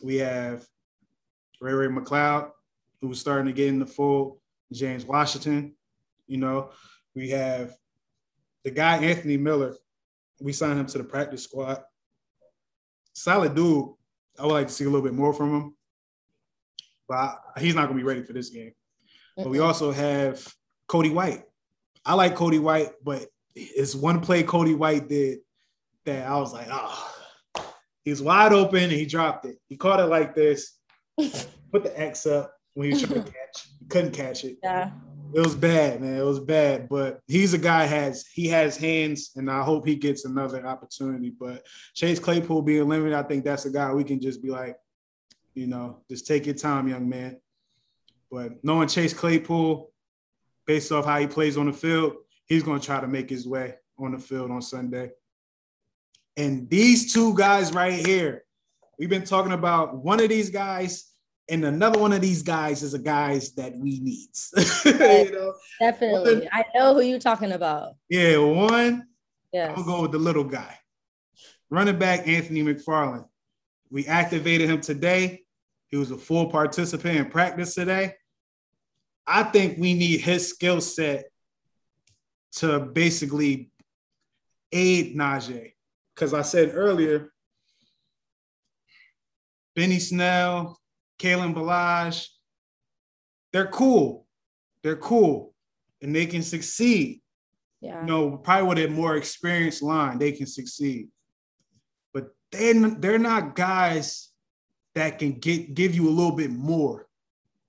[0.04, 0.66] We have
[1.62, 2.52] Ray Ray McCloud,
[3.02, 4.40] who's starting to get in the fold.
[4.72, 5.76] James Washington.
[6.28, 6.72] You know,
[7.16, 7.76] we have
[8.64, 9.76] the guy Anthony Miller.
[10.42, 11.84] We signed him to the practice squad.
[13.14, 13.90] Solid dude.
[14.38, 15.76] I would like to see a little bit more from him,
[17.08, 18.74] but he's not going to be ready for this game.
[19.38, 20.46] But we also have
[20.88, 21.44] Cody White.
[22.04, 25.40] I like Cody White, but it's one play Cody White did
[26.06, 27.13] that I was like, oh,
[28.04, 29.58] he was wide open and he dropped it.
[29.68, 30.78] He caught it like this,
[31.18, 33.68] put the X up when he was trying to catch.
[33.80, 34.58] He couldn't catch it.
[34.64, 34.92] Yeah.
[35.34, 36.16] It was bad, man.
[36.16, 36.88] It was bad.
[36.88, 41.32] But he's a guy has he has hands, and I hope he gets another opportunity.
[41.32, 44.78] But Chase Claypool being limited, I think that's a guy we can just be like,
[45.56, 47.38] you know, just take your time, young man.
[48.30, 49.92] But knowing Chase Claypool,
[50.68, 52.14] based off how he plays on the field,
[52.46, 55.12] he's going to try to make his way on the field on Sunday.
[56.38, 58.44] And these two guys right here,
[58.98, 61.12] we've been talking about one of these guys,
[61.50, 64.30] and another one of these guys is a guys that we need.
[64.86, 65.54] you know?
[65.80, 66.36] Definitely.
[66.36, 67.94] One- I know who you're talking about.
[68.10, 69.08] Yeah, one,
[69.52, 69.70] Yes.
[69.70, 70.80] I'm gonna go with the little guy.
[71.70, 73.28] Running back Anthony McFarland.
[73.92, 75.44] We activated him today.
[75.90, 78.16] He was a full participant in practice today.
[79.28, 81.26] I think we need his skill set
[82.54, 83.70] to basically
[84.72, 85.74] aid Najee.
[86.14, 87.32] Because I said earlier,
[89.76, 90.80] Benny Snell,
[91.20, 92.28] Kalen Ballage,
[93.52, 94.28] they're cool.
[94.84, 95.54] They're cool.
[96.02, 97.22] And they can succeed
[97.82, 98.02] Yeah.
[98.02, 101.10] you know, probably with a more experienced line, they can succeed.
[102.14, 104.30] But then they're not guys
[104.96, 107.08] that can get give you a little bit more.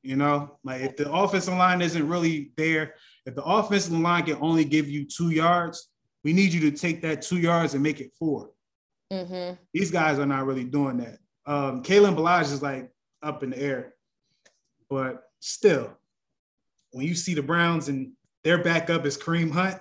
[0.02, 4.36] You know, like if the offensive line isn't really there, if the offensive line can
[4.40, 5.88] only give you two yards,
[6.24, 8.50] we need you to take that two yards and make it four.
[9.12, 9.54] Mm-hmm.
[9.72, 11.18] These guys are not really doing that.
[11.46, 12.90] Um, Kalen Ballage is like
[13.22, 13.94] up in the air,
[14.88, 15.90] but still,
[16.92, 19.78] when you see the Browns and their backup is Kareem Hunt,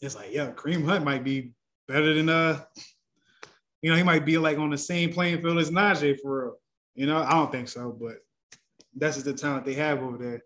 [0.00, 1.52] it's like, yeah, Kareem Hunt might be
[1.86, 2.60] better than uh,
[3.82, 6.56] you know, he might be like on the same playing field as Najee for real.
[6.94, 8.16] You know, I don't think so, but
[8.96, 10.42] that's just the talent they have over there.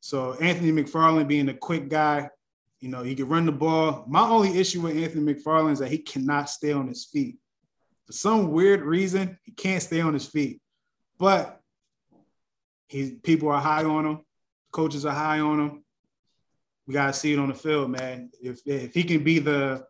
[0.00, 2.28] So Anthony McFarland being a quick guy,
[2.80, 4.04] you know, he can run the ball.
[4.08, 7.36] My only issue with Anthony McFarland is that he cannot stay on his feet.
[8.06, 10.60] For some weird reason, he can't stay on his feet.
[11.18, 11.60] But
[12.88, 14.20] he people are high on him,
[14.70, 15.84] coaches are high on him.
[16.86, 18.30] We gotta see it on the field, man.
[18.40, 19.84] If if he can be the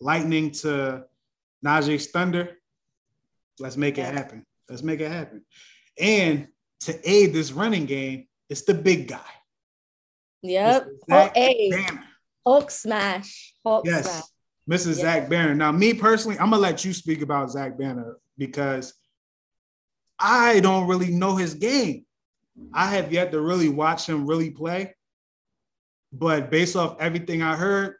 [0.00, 1.04] lightning to
[1.64, 2.56] Najee's thunder,
[3.58, 4.46] let's make it happen.
[4.68, 5.44] Let's make it happen.
[5.98, 6.48] And
[6.80, 9.20] to aid this running game, it's the big guy.
[10.42, 10.86] Yep.
[11.10, 12.04] Oh, Zach Banner.
[12.48, 13.52] Hulk smash.
[13.62, 14.04] Hulk smash.
[14.04, 14.32] Yes,
[14.70, 14.96] Mrs.
[14.96, 15.02] Yeah.
[15.02, 15.54] Zach Banner.
[15.54, 18.94] Now, me personally, I'm gonna let you speak about Zach Banner because
[20.18, 22.06] I don't really know his game.
[22.72, 24.94] I have yet to really watch him really play,
[26.10, 27.96] but based off everything I heard,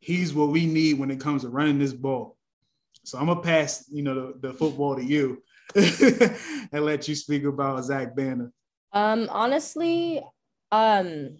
[0.00, 2.36] he's what we need when it comes to running this ball.
[3.04, 5.42] So I'm gonna pass, you know, the, the football to you
[5.74, 8.52] and let you speak about Zach Banner.
[8.92, 10.22] Um, honestly,
[10.70, 11.38] um,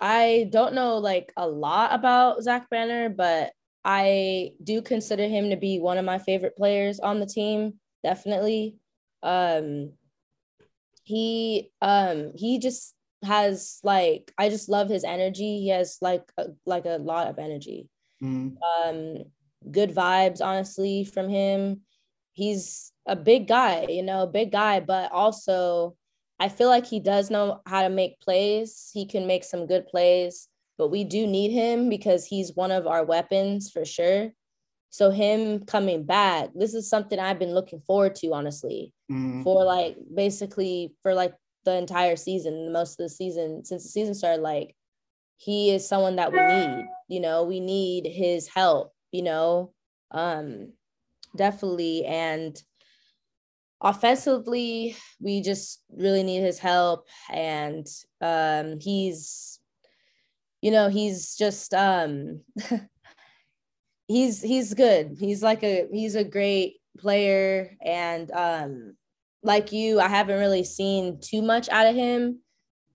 [0.00, 3.52] I don't know like a lot about Zach Banner, but
[3.84, 7.80] I do consider him to be one of my favorite players on the team.
[8.04, 8.76] Definitely.
[9.22, 9.92] Um,
[11.04, 15.60] he um he just has like I just love his energy.
[15.60, 17.88] He has like a, like a lot of energy.
[18.22, 18.56] Mhm.
[18.84, 19.24] um
[19.70, 21.82] good vibes honestly from him
[22.32, 25.96] he's a big guy you know big guy but also
[26.40, 28.90] i feel like he does know how to make plays.
[28.94, 30.48] He can make some good plays
[30.78, 34.30] but we do need him because he's one of our weapons for sure.
[34.90, 39.42] So him coming back this is something i've been looking forward to honestly Mhm.
[39.44, 44.14] for like basically for like the entire season most of the season since the season
[44.14, 44.74] started like
[45.36, 49.72] he is someone that we need you know we need his help you know
[50.12, 50.72] um
[51.36, 52.04] definitely.
[52.06, 52.60] And
[53.80, 57.86] offensively we just really need his help and
[58.20, 59.60] um he's
[60.60, 62.40] you know he's just um
[64.08, 65.16] he's he's good.
[65.20, 68.96] He's like a he's a great player and um
[69.44, 72.40] like you i haven't really seen too much out of him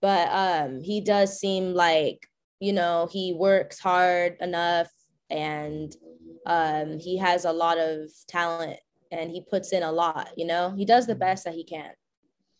[0.02, 2.28] but um he does seem like
[2.60, 4.88] you know he works hard enough
[5.30, 5.96] and
[6.44, 8.78] um he has a lot of talent
[9.18, 11.90] and he puts in a lot you know he does the best that he can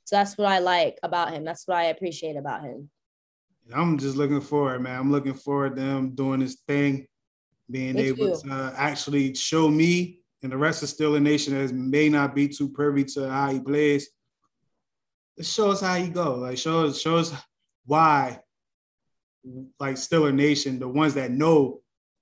[0.05, 2.91] so that's what i like about him that's what i appreciate about him
[3.73, 4.99] I'm just looking forward, man.
[4.99, 7.07] I'm looking forward to him doing his thing,
[7.71, 8.49] being Me able too.
[8.49, 12.69] to actually show me and the rest of Steeler Nation that may not be too
[12.69, 14.11] privy to how he plays.
[15.39, 16.35] It shows how he go.
[16.35, 17.33] Like shows shows
[17.87, 18.41] why,
[19.81, 21.81] like Steeler Nation, the ones that know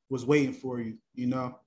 [0.09, 0.99] was waiting for you.
[1.15, 1.59] You know.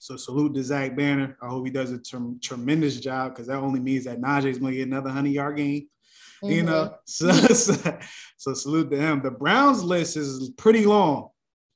[0.00, 1.36] So salute to Zach Banner.
[1.42, 4.72] I hope he does a trem- tremendous job because that only means that Najee's gonna
[4.74, 5.88] get another hundred yard game
[6.42, 6.66] you Mhm.
[6.66, 6.94] know.
[7.04, 7.98] So, so,
[8.38, 9.20] so salute to him.
[9.22, 11.28] The Browns list is pretty long.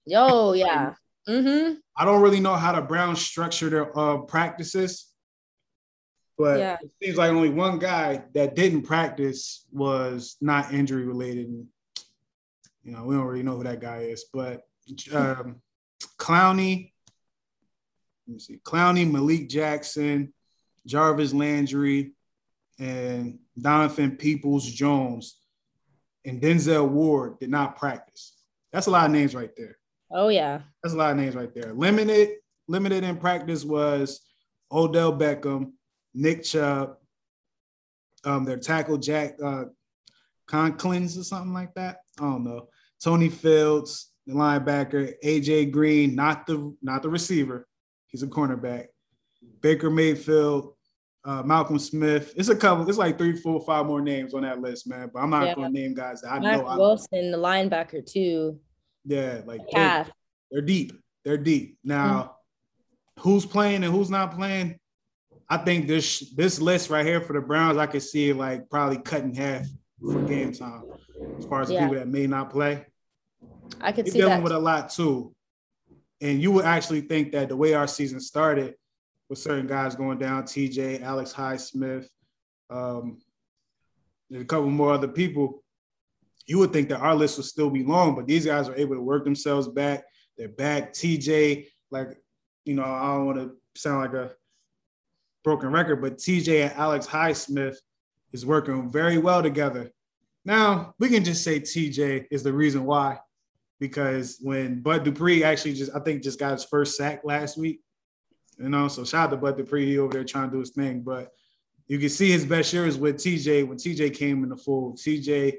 [0.06, 0.94] yo yeah
[1.28, 5.12] mm-hmm I don't really know how the Browns structure their uh, practices,
[6.38, 6.76] but Yeah.
[6.82, 11.46] it seems like only one guy that didn't practice was not injury related.
[11.48, 11.66] And,
[12.82, 14.62] you know, we don't really know who that guy is, but
[15.12, 15.60] um,
[16.18, 16.93] Clowney,
[18.26, 20.32] let me see, Clowney, Malik Jackson,
[20.86, 22.12] Jarvis Landry,
[22.78, 25.36] and Donovan Peoples Jones,
[26.24, 28.34] and Denzel Ward did not practice.
[28.72, 29.78] That's a lot of names right there.
[30.10, 30.60] Oh yeah.
[30.82, 31.72] That's a lot of names right there.
[31.74, 34.20] Limited, limited in practice was
[34.72, 35.72] Odell Beckham,
[36.14, 36.96] Nick Chubb,
[38.24, 39.64] um, their tackle Jack uh,
[40.46, 41.98] Conklins or something like that.
[42.18, 42.68] I don't know.
[43.02, 47.66] Tony Fields, the linebacker, AJ Green, not the not the receiver.
[48.14, 48.86] He's a cornerback.
[49.60, 50.76] Baker Mayfield,
[51.24, 52.32] uh, Malcolm Smith.
[52.36, 52.88] It's a couple.
[52.88, 55.10] It's like three, four, five more names on that list, man.
[55.12, 55.54] But I'm not Yeah.
[55.56, 56.66] going to name guys that I Mac know.
[56.68, 58.60] I, Wilson, the linebacker too.
[59.04, 60.06] yeah, like they're,
[60.52, 60.92] they're deep.
[61.24, 61.76] They're deep.
[61.82, 62.36] Now,
[63.18, 64.78] who's playing and who's not playing?
[65.48, 68.70] I think this this list right here for the Browns, I could see it like
[68.70, 69.66] probably cut in half
[70.00, 70.84] for game time,
[71.36, 71.80] as far as Yeah.
[71.80, 72.86] people that may not play.
[73.80, 74.42] I could You're see dealing that.
[74.44, 75.34] with a lot too.
[76.24, 78.76] And you would actually think that the way our season started,
[79.28, 82.06] with certain guys going down, TJ, Alex Highsmith,
[82.70, 83.18] um,
[84.30, 85.62] and a couple more other people,
[86.46, 88.94] you would think that our list would still be long, but these guys are able
[88.94, 90.04] to work themselves back.
[90.38, 90.94] They're back.
[90.94, 92.18] TJ, like,
[92.64, 94.32] you know, I don't want to sound like a
[95.42, 97.76] broken record, but TJ and Alex Highsmith
[98.32, 99.90] is working very well together.
[100.46, 103.18] Now, we can just say TJ is the reason why
[103.80, 107.80] because when Bud Dupree actually just, I think, just got his first sack last week,
[108.58, 110.70] you know, so shout out to Bud Dupree he over there trying to do his
[110.70, 111.02] thing.
[111.02, 111.30] But
[111.86, 114.98] you can see his best years with TJ when TJ came in the fold.
[114.98, 115.56] TJ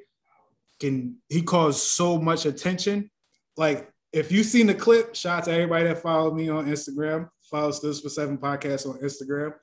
[0.80, 3.10] can he caused so much attention.
[3.58, 7.30] Like if you've seen the clip, shout out to everybody that followed me on Instagram,
[7.50, 9.54] follows this for seven podcasts on Instagram.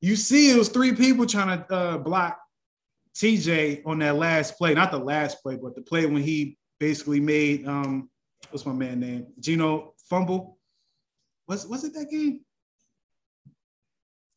[0.00, 2.38] You see, it was three people trying to uh, block
[3.14, 7.20] TJ on that last play, not the last play, but the play when he basically
[7.20, 8.10] made um
[8.50, 9.26] what's my man name?
[9.38, 10.58] Geno fumble.
[11.46, 12.40] Was was it that game?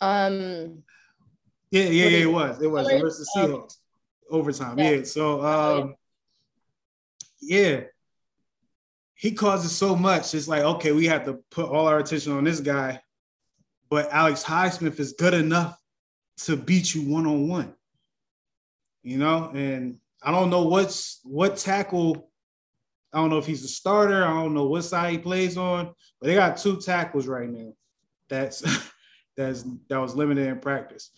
[0.01, 0.83] Um,
[1.71, 2.61] Yeah, yeah, yeah, it was.
[2.61, 3.77] It was versus the Seahawks.
[4.29, 4.77] Overtime.
[4.77, 4.91] Yeah.
[4.91, 5.03] Yeah.
[5.03, 5.95] So um
[7.41, 7.81] yeah.
[9.15, 10.33] He causes so much.
[10.33, 12.99] It's like, okay, we have to put all our attention on this guy.
[13.89, 15.79] But Alex Highsmith is good enough
[16.39, 17.73] to beat you one-on-one.
[19.03, 22.31] You know, and I don't know what's what tackle.
[23.13, 24.23] I don't know if he's a starter.
[24.23, 27.73] I don't know what side he plays on, but they got two tackles right now.
[28.29, 28.61] That's
[29.37, 31.11] that's that was limited in practice.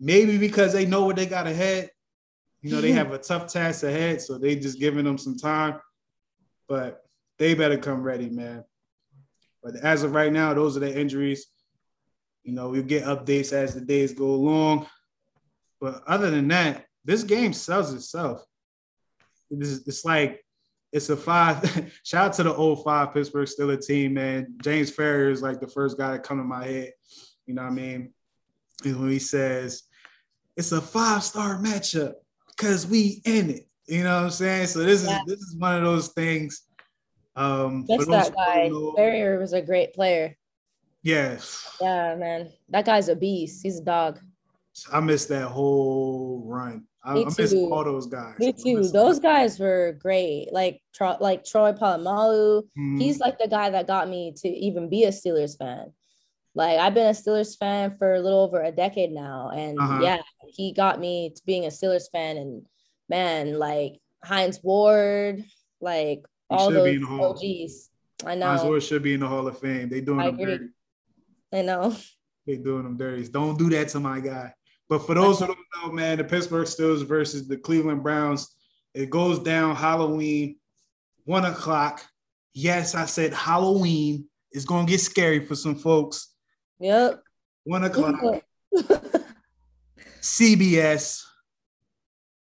[0.00, 1.90] Maybe because they know what they got ahead.
[2.62, 2.98] You know, they mm-hmm.
[2.98, 5.80] have a tough task ahead, so they just giving them some time.
[6.68, 7.02] But
[7.38, 8.64] they better come ready, man.
[9.62, 11.46] But as of right now, those are the injuries.
[12.42, 14.86] You know, we'll get updates as the days go along.
[15.80, 18.44] But other than that, this game sells itself.
[19.50, 20.44] It's, it's like
[20.92, 21.92] it's a five.
[22.04, 24.54] Shout out to the old five Pittsburgh Steelers team, man.
[24.62, 26.92] James Farrior is like the first guy to come in my head.
[27.46, 28.12] You know what I mean?
[28.84, 29.82] And when he says
[30.56, 32.14] it's a five star matchup
[32.48, 33.68] because we in it.
[33.86, 34.66] You know what I'm saying?
[34.68, 36.62] So this is this is one of those things.
[37.36, 38.68] Um, just that guy.
[38.68, 40.36] know- Farrior was a great player.
[41.02, 41.38] yeah,
[41.80, 42.50] Yeah, man.
[42.70, 43.62] That guy's a beast.
[43.62, 44.18] He's a dog.
[44.92, 46.84] I missed that whole run.
[47.04, 48.34] I, I miss all those guys.
[48.38, 48.88] Me too.
[48.88, 50.48] Those guys were great.
[50.52, 52.62] Like Tro- like Troy Polamalu.
[52.78, 53.00] Mhm.
[53.00, 55.92] He's like the guy that got me to even be a Steelers fan.
[56.54, 60.00] Like I've been a Steelers fan for a little over a decade now, and Uh-huh.
[60.02, 62.36] yeah, he got me to being a Steelers fan.
[62.36, 62.66] And
[63.08, 65.44] man, like Hines Ward,
[65.80, 66.18] like
[66.50, 67.30] He all those in the Hall.
[67.38, 67.90] OGs.
[68.26, 68.62] I Hines.
[68.62, 69.88] Ward should be in the Hall of Fame.
[69.88, 70.58] They doing I them agree.
[70.58, 70.68] dirty.
[71.52, 71.94] I know.
[72.46, 73.28] They doing them dirty.
[73.28, 74.52] Don't do that to my guy.
[74.88, 78.54] But for those who don't know, man, the Pittsburgh Steelers versus the Cleveland Browns,
[78.94, 80.56] it goes down Halloween,
[81.24, 82.04] one o'clock.
[82.54, 84.26] Yes, I said Halloween.
[84.52, 86.34] It's gonna get scary for some folks.
[86.78, 87.22] Yep.
[87.64, 88.14] One o'clock.
[90.20, 91.22] CBS.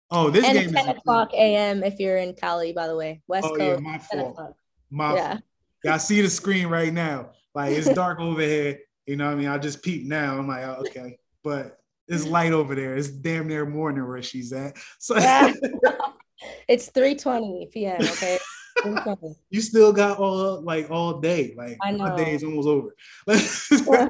[0.09, 1.83] Oh, this and game 10 is o'clock a.m.
[1.83, 3.21] if you're in Cali, by the way.
[3.27, 3.83] West Oh yeah, Coast.
[3.83, 4.55] my fault.
[4.89, 5.37] My Yeah.
[5.83, 7.31] Y'all see the screen right now.
[7.53, 8.79] Like it's dark over here.
[9.05, 9.47] You know what I mean?
[9.47, 10.37] I just peep now.
[10.37, 11.17] I'm like, oh, okay.
[11.43, 12.95] But it's light over there.
[12.95, 14.77] It's damn near morning where she's at.
[14.99, 15.15] So
[16.67, 18.01] it's 3:20 p.m.
[18.01, 18.39] Okay.
[18.83, 19.35] 3:20.
[19.49, 21.53] you still got all like all day.
[21.57, 22.17] Like I my know.
[22.17, 22.95] day is almost over.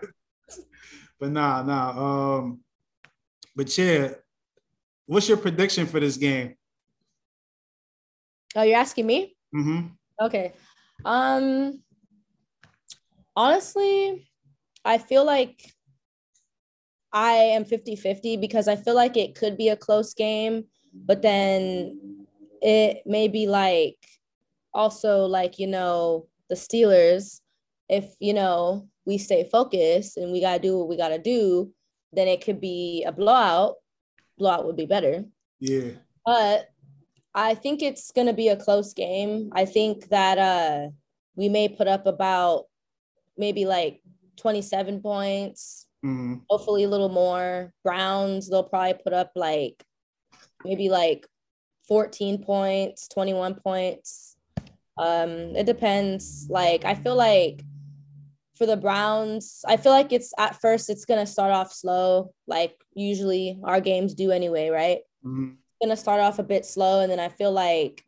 [1.19, 2.37] but nah, nah.
[2.37, 2.59] Um,
[3.55, 4.09] but yeah,
[5.05, 6.55] what's your prediction for this game?
[8.55, 9.35] oh, you're asking me?
[9.55, 9.87] Mm-hmm.
[10.21, 10.53] Okay.
[11.05, 11.81] Um
[13.35, 14.27] honestly,
[14.83, 15.71] I feel like
[17.13, 22.17] I am 50-50 because I feel like it could be a close game, but then
[22.61, 23.97] it may be like
[24.73, 27.41] also like, you know, the Steelers,
[27.89, 31.71] if you know, we stay focused and we gotta do what we gotta do,
[32.13, 33.75] then it could be a blowout.
[34.37, 35.25] blowout would be better.
[35.59, 35.91] Yeah.
[36.25, 36.69] But
[37.33, 39.49] I think it's gonna be a close game.
[39.53, 40.89] I think that uh
[41.35, 42.65] we may put up about
[43.37, 44.01] maybe like
[44.37, 47.73] 27 points, hmm hopefully a little more.
[47.83, 49.83] Browns, they'll probably put up like
[50.63, 51.27] maybe like
[51.87, 54.37] 14 points, 21 points.
[54.97, 56.47] Um, it depends.
[56.49, 57.63] Like, I feel like
[58.57, 62.75] for the Browns, I feel like it's at first it's gonna start off slow, like
[62.93, 64.99] usually our games do anyway, right?
[65.23, 68.03] hmm gonna start off a bit slow and then I feel like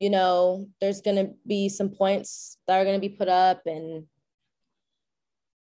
[0.00, 4.06] you know there's gonna be some points that are gonna be put up and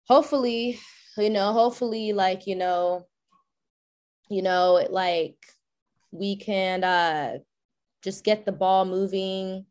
[0.07, 0.79] hopefully
[1.21, 3.05] you know hopefully like you know
[4.29, 5.37] you know it, like
[6.11, 7.37] we can uh
[8.03, 9.65] just get the ball moving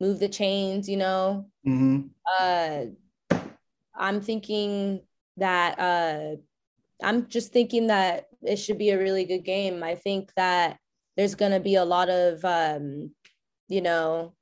[0.00, 1.46] move the chains you know?
[1.64, 2.00] Hmm
[2.38, 2.84] uh
[3.96, 5.00] i'm thinking
[5.38, 6.36] that uh
[7.02, 9.82] i'm just thinking that it should be a really good game.
[9.82, 10.78] I think that
[11.16, 13.12] there's going to be a lot of um
[13.68, 14.34] you know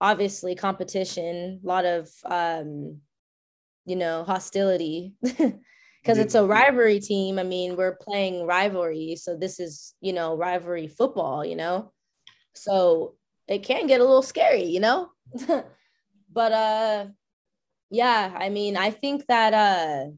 [0.00, 3.00] obviously competition a lot of um
[3.90, 5.14] you know hostility.
[6.02, 7.38] Because it's a rivalry team.
[7.38, 9.16] I mean we're playing rivalry.
[9.16, 11.92] So this is you know rivalry football you know?
[12.54, 13.16] So
[13.46, 15.10] it can get a little scary you know?
[16.32, 17.06] But uh
[17.90, 20.10] yeah i mean i think that uh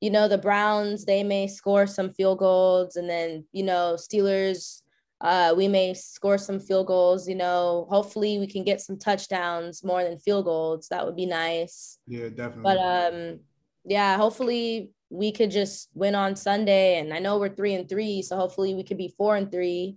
[0.00, 4.80] you know the browns they may score some field goals and then you know steelers
[5.24, 9.82] uh we may score some field goals you know hopefully we can get some touchdowns
[9.82, 10.88] more than field goals.
[10.90, 11.98] That would be nice.
[12.06, 12.62] Yeah, definitely.
[12.62, 13.40] but um
[13.84, 16.98] yeah hopefully we could just win on sunday.
[17.00, 19.96] And i know we're three and three so hopefully we could be four and three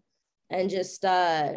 [0.50, 1.54] and just uh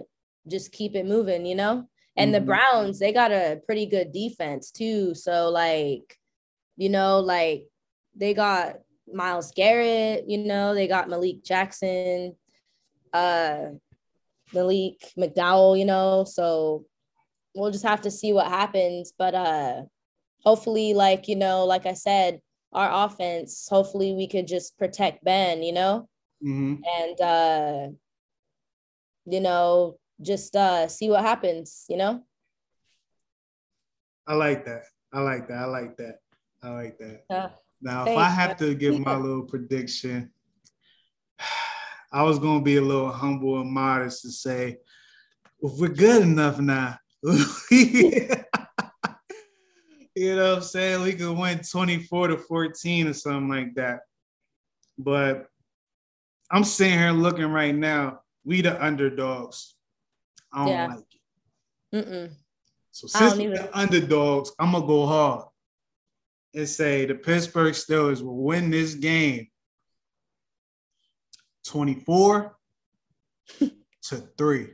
[0.48, 1.88] just keep it moving you know?
[2.16, 2.46] And the Mhm.
[2.46, 5.14] browns they got a pretty good defense too.
[5.14, 6.16] So like
[6.76, 7.66] you know like
[8.16, 8.76] they got
[9.12, 12.34] myles garrett you know they got malik jackson
[13.12, 13.66] uh
[14.52, 16.84] malik mcdowell you know so
[17.54, 19.82] we'll just have to see what happens but uh
[20.44, 22.40] hopefully like you know like i said
[22.72, 26.08] our offense hopefully we could just protect ben you know
[26.40, 27.88] hmm and uh
[29.26, 32.22] you know just uh see what happens you know
[34.26, 34.84] I like that.
[35.12, 35.58] I like that.
[35.58, 36.18] I like that.
[36.62, 37.24] I like that.
[37.30, 37.48] uh,
[37.82, 40.30] Now, if I Thanks, have to give my little prediction,
[42.12, 44.78] I was gonna be a little humble and modest to say,
[45.60, 46.96] if we're good enough now,
[47.70, 48.36] you
[50.16, 51.02] know what I'm saying?
[51.02, 54.00] We could win 24 to 14 or something like that.
[54.98, 55.46] But
[56.50, 59.74] I'm sitting here looking right now, we the underdogs.
[60.52, 60.86] I don't Yeah.
[60.86, 61.04] like
[61.92, 62.06] it.
[62.06, 62.32] mm-mm.
[62.90, 65.46] So since we're the underdogs, I'm gonna go hard
[66.54, 69.48] and say the Pittsburgh Steelers will win this game
[71.66, 72.56] 24
[74.02, 74.68] to 3.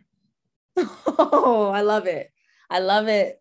[0.78, 2.30] oh i love it
[2.70, 3.40] i love it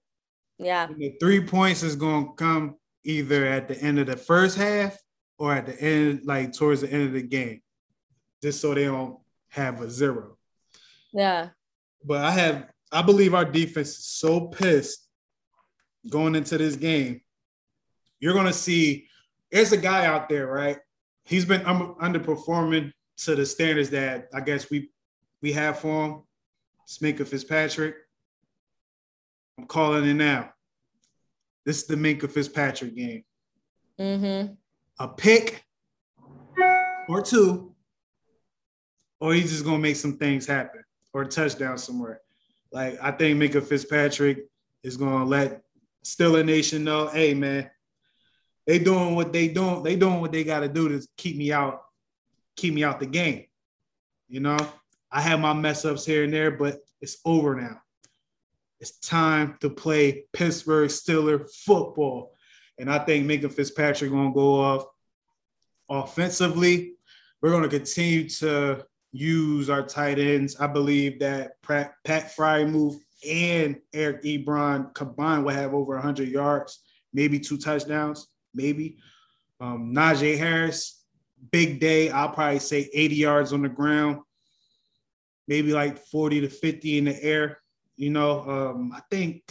[0.57, 4.57] yeah And the three points is gonna come either at the end of the first
[4.57, 4.97] half
[5.37, 7.61] or at the end, like towards the end of the game,
[8.41, 9.19] just so they don't
[9.49, 10.37] have a zero.
[11.11, 11.49] yeah
[12.05, 15.05] But I have, I believe our defense is so pissed
[16.09, 17.19] going into this game.
[18.21, 19.07] You're gonna see
[19.51, 20.77] there's a guy out there, right?
[21.25, 24.89] He's been un- underperforming to the standards that I guess we
[25.41, 26.21] we have for him.
[26.87, 27.95] Sminka Fitzpatrick.
[29.57, 30.51] I'm calling it now.
[31.65, 33.23] This is the Minkah Fitzpatrick game.
[33.99, 34.53] mm-hmm
[34.99, 35.63] A pick
[37.07, 37.73] or two,
[39.19, 42.21] or he's just gonna make some things happen or a touchdown somewhere.
[42.71, 44.45] Like I think Minkah Fitzpatrick
[44.83, 45.61] is gonna let
[46.03, 47.69] Steeler Nation know, hey man,
[48.67, 51.84] they doing what they doing, they doing what they gotta do to keep me out,
[52.55, 53.45] keep me out the game.
[54.27, 54.57] You know,
[55.11, 57.81] I have my mess ups here and there, but it's over now.
[58.79, 62.33] It's time to play Pittsburgh Steeler football.
[62.77, 64.85] And I think Minkah Fitzpatrick gonna go off
[65.89, 66.93] offensively.
[67.41, 70.57] We're gonna continue to use our tight ends.
[70.57, 72.33] I believe that Pat, Pat
[72.67, 72.97] move
[73.27, 76.79] and Eric Ebron combined will have over 100 yards,
[77.13, 78.97] maybe two touchdowns, maybe.
[79.59, 81.04] Um, Najee Harris,
[81.51, 82.09] big day.
[82.09, 84.21] I'll probably say 80 yards on the ground,
[85.47, 87.59] maybe like 40 to 50 in the air.
[87.97, 89.43] You know, um, I think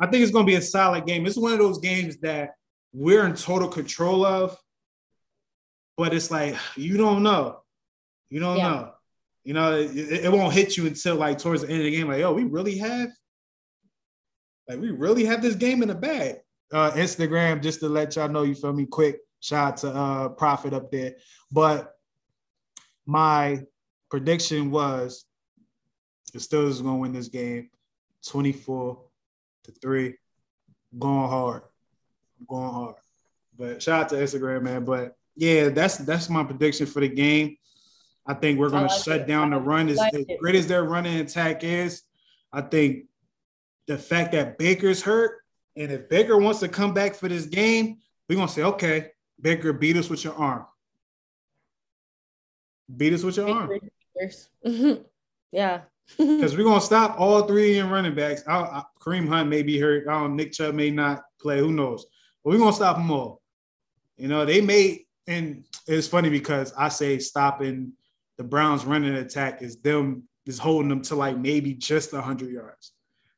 [0.00, 1.24] I think it's going to be a solid game.
[1.26, 2.54] It's one of those games that
[2.92, 4.56] we're in total control of,
[5.96, 7.60] but it's like you don't know,
[8.30, 8.68] you don't Yeah.
[8.70, 8.90] know.
[9.44, 12.08] You know, it, it won't hit you until like towards the end of the game.
[12.08, 13.10] Like, oh, we really have,
[14.66, 16.36] like, we really have this game in the bag.
[16.72, 18.86] Uh, Instagram, just to let y'all know, you feel me?
[18.86, 21.14] Quick shout out to uh, Profit up there,
[21.52, 21.94] but
[23.06, 23.62] my
[24.10, 25.26] prediction was
[26.32, 27.68] the Steelers are going to win this game
[28.26, 28.98] 24
[29.64, 30.14] to 3.
[30.98, 31.62] Going hard.
[32.48, 32.94] Going hard.
[33.56, 34.84] But shout out to Instagram, man.
[34.84, 37.56] But yeah, that's that's my prediction for the game.
[38.26, 39.26] I think we're going to like shut it.
[39.26, 39.88] down the run.
[39.88, 42.02] As, like as great as their running attack is,
[42.52, 43.04] I think
[43.86, 45.42] the fact that Baker's hurt,
[45.76, 49.10] and if Baker wants to come back for this game, we're going to say, okay,
[49.40, 50.66] Baker, beat us with your arm.
[52.94, 53.80] Beat us with your arm.
[55.52, 55.80] yeah.
[56.18, 58.42] Because we're gonna stop all three in running backs.
[58.46, 60.06] I, I, Kareem Hunt may be hurt.
[60.06, 60.36] I don't.
[60.36, 61.60] Nick Chubb may not play.
[61.60, 62.04] Who knows?
[62.44, 63.40] But we're gonna stop them all.
[64.18, 65.06] You know, they may.
[65.26, 67.94] And it's funny because I say stopping
[68.36, 72.92] the Browns running attack is them is holding them to like maybe just hundred yards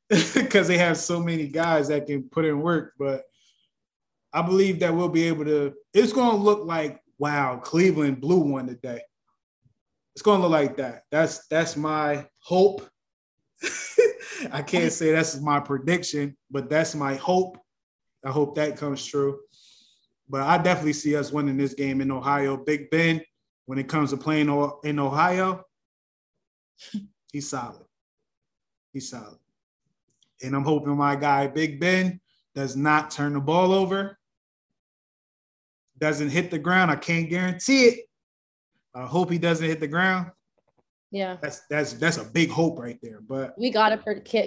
[0.34, 2.94] because they have so many guys that can put in work.
[2.98, 3.22] But
[4.36, 5.74] I believe that we'll be able to.
[5.94, 9.00] It's gonna look like wow, Cleveland blew one today
[10.16, 11.02] it's going to look like that.
[11.10, 12.88] That's that's my hope.
[14.50, 17.58] I can't say that's my prediction, but that's my hope.
[18.24, 19.40] I hope that comes true.
[20.26, 22.56] But I definitely see us winning this game in Ohio.
[22.56, 23.20] Big Ben,
[23.66, 24.48] when it comes to playing
[24.84, 25.62] in Ohio,
[27.30, 27.84] he's solid.
[28.94, 29.38] He's solid.
[30.42, 32.22] And I'm hoping my guy Big Ben
[32.54, 34.18] does not turn the ball over,
[35.98, 36.90] doesn't hit the ground.
[36.90, 38.00] I can't guarantee it,
[38.96, 40.30] I hope he doesn't hit the ground.
[41.10, 43.20] Yeah, that's that's that's a big hope right there.
[43.20, 43.98] But we gotta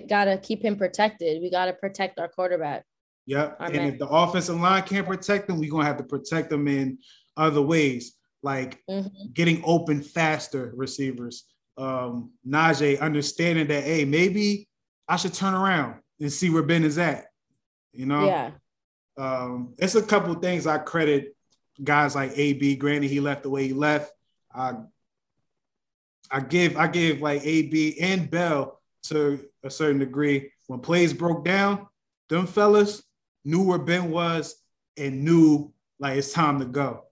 [0.10, 1.42] gotta keep him protected.
[1.42, 2.84] We gotta protect our quarterback.
[3.28, 3.58] Yep.
[3.60, 3.94] Our and man.
[3.94, 6.98] if the offensive line can't protect him, we're gonna have to protect them in
[7.38, 9.32] other ways, like mm-hmm.
[9.34, 11.46] getting open faster receivers.
[11.78, 14.68] Um, Najee understanding that, hey, maybe
[15.08, 17.28] I should turn around and see where Ben is at.
[17.94, 18.26] You know?
[18.26, 18.52] Yeah.
[19.18, 21.36] Um, it's a couple things I credit
[21.84, 22.76] guys like AB.
[22.76, 24.12] Granted, he left the way he left.
[24.54, 24.74] I
[26.32, 30.52] I give I give like AB and Bell to a certain degree.
[30.68, 31.88] When plays broke down,
[32.30, 33.04] them fellas
[33.44, 34.56] knew where Ben was
[34.98, 37.06] and knew like it's time to go.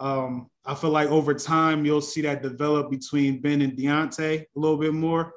[0.00, 4.58] Um, I feel like over time you'll see that develop between Ben and Diontae a
[4.58, 5.32] little bit more.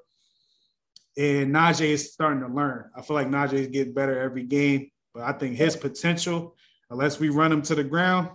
[1.17, 2.89] And Najee is starting to learn.
[2.95, 6.55] I feel like Najee is getting better every game, but I think his potential,
[6.89, 8.29] unless we run him to the ground,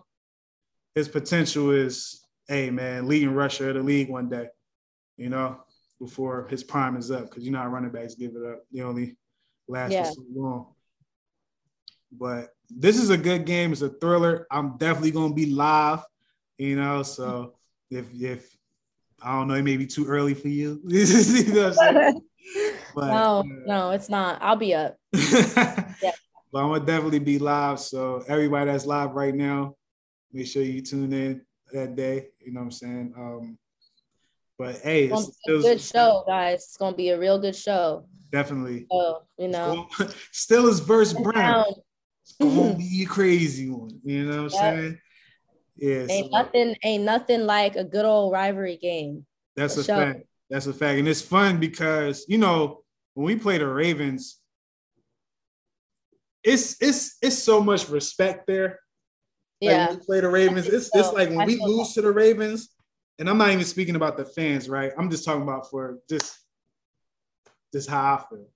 [0.95, 4.49] his potential is hey man, leading rusher of the league one day,
[5.16, 5.59] you know,
[5.99, 7.30] before his prime is up.
[7.30, 8.64] Because you know how running backs give it up.
[8.72, 9.16] They only
[9.68, 10.05] last yeah.
[10.05, 10.66] for so long.
[12.12, 13.72] But this is a good game.
[13.72, 14.47] It's a thriller.
[14.51, 16.01] I'm definitely gonna be live,
[16.59, 17.03] you know.
[17.03, 17.55] So
[17.90, 18.55] if if
[19.22, 20.80] I don't know, it may be too early for you.
[20.86, 21.72] you know
[22.95, 24.43] but, no, uh, no, it's not.
[24.43, 24.97] I'll be up.
[25.12, 26.12] yeah.
[26.53, 27.80] But I'm gonna definitely be live.
[27.80, 29.76] So everybody that's live right now,
[30.33, 32.28] make sure you tune in that day.
[32.41, 33.14] You know what I'm saying?
[33.16, 33.59] Um,
[34.59, 36.64] but hey, it's, it's a good show, guys.
[36.64, 38.07] It's gonna be a real good show.
[38.30, 38.87] Definitely.
[38.91, 39.89] So you know,
[40.33, 41.66] Steelers versus Brown.
[42.22, 44.01] It's gonna be a crazy one.
[44.05, 44.99] You know what I'm saying?
[45.76, 46.07] Yeah.
[46.09, 46.76] Ain't so, nothing.
[46.85, 49.26] Ain't nothing like a good old rivalry game.
[49.57, 50.22] That's a, a fact.
[50.49, 54.39] That's a fact, and it's fun because you know when we play the Ravens,
[56.45, 58.78] it's it's it's so much respect there
[59.63, 59.87] yeah.
[59.87, 60.99] Like we play the Ravens, it's, so.
[60.99, 62.03] it's like when I we lose that.
[62.03, 62.69] to the Ravens,
[63.19, 64.93] and I'm not even speaking about the fans, right?
[64.99, 66.37] I'm just talking about for just,
[67.73, 68.49] just how I feel.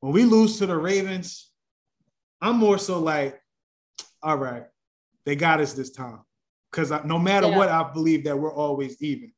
[0.00, 1.50] When we lose to the Ravens,
[2.40, 3.40] I'm more so like,
[4.22, 4.64] all right,
[5.24, 6.20] they got us this time.
[6.70, 7.56] Because no matter yeah.
[7.56, 9.32] what, I believe that we're always even.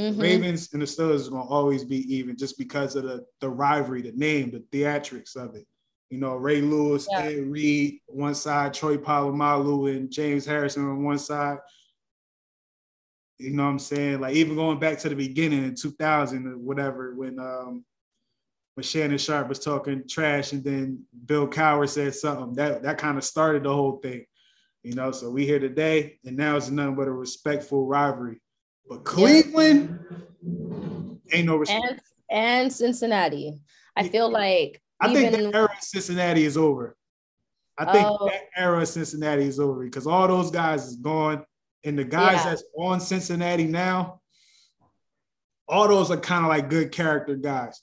[0.00, 0.20] Mm-hmm.
[0.20, 4.02] Ravens and the Steelers are to always be even just because of the, the rivalry,
[4.02, 5.66] the name, the theatrics of it.
[6.12, 7.20] You know, Ray Lewis, yeah.
[7.22, 11.56] Ed Reed, one side, Troy Polamalu and James Harrison on one side.
[13.38, 14.20] You know what I'm saying?
[14.20, 17.82] Like even going back to the beginning in 2000 or whatever, when um
[18.74, 23.16] when Shannon Sharpe was talking trash and then Bill Cowher said something that that kind
[23.16, 24.26] of started the whole thing.
[24.82, 28.38] You know, so we here today, and now it's nothing but a respectful rivalry.
[28.86, 29.98] But Cleveland
[31.32, 31.86] ain't no respect.
[31.88, 33.62] And, and Cincinnati.
[33.96, 36.96] I feel like I think the era of Cincinnati is over.
[37.78, 38.28] I think oh.
[38.28, 41.44] that era of Cincinnati is over because all those guys is gone,
[41.84, 42.50] and the guys yeah.
[42.50, 44.20] that's on Cincinnati now,
[45.68, 47.80] all those are kind of like good character guys.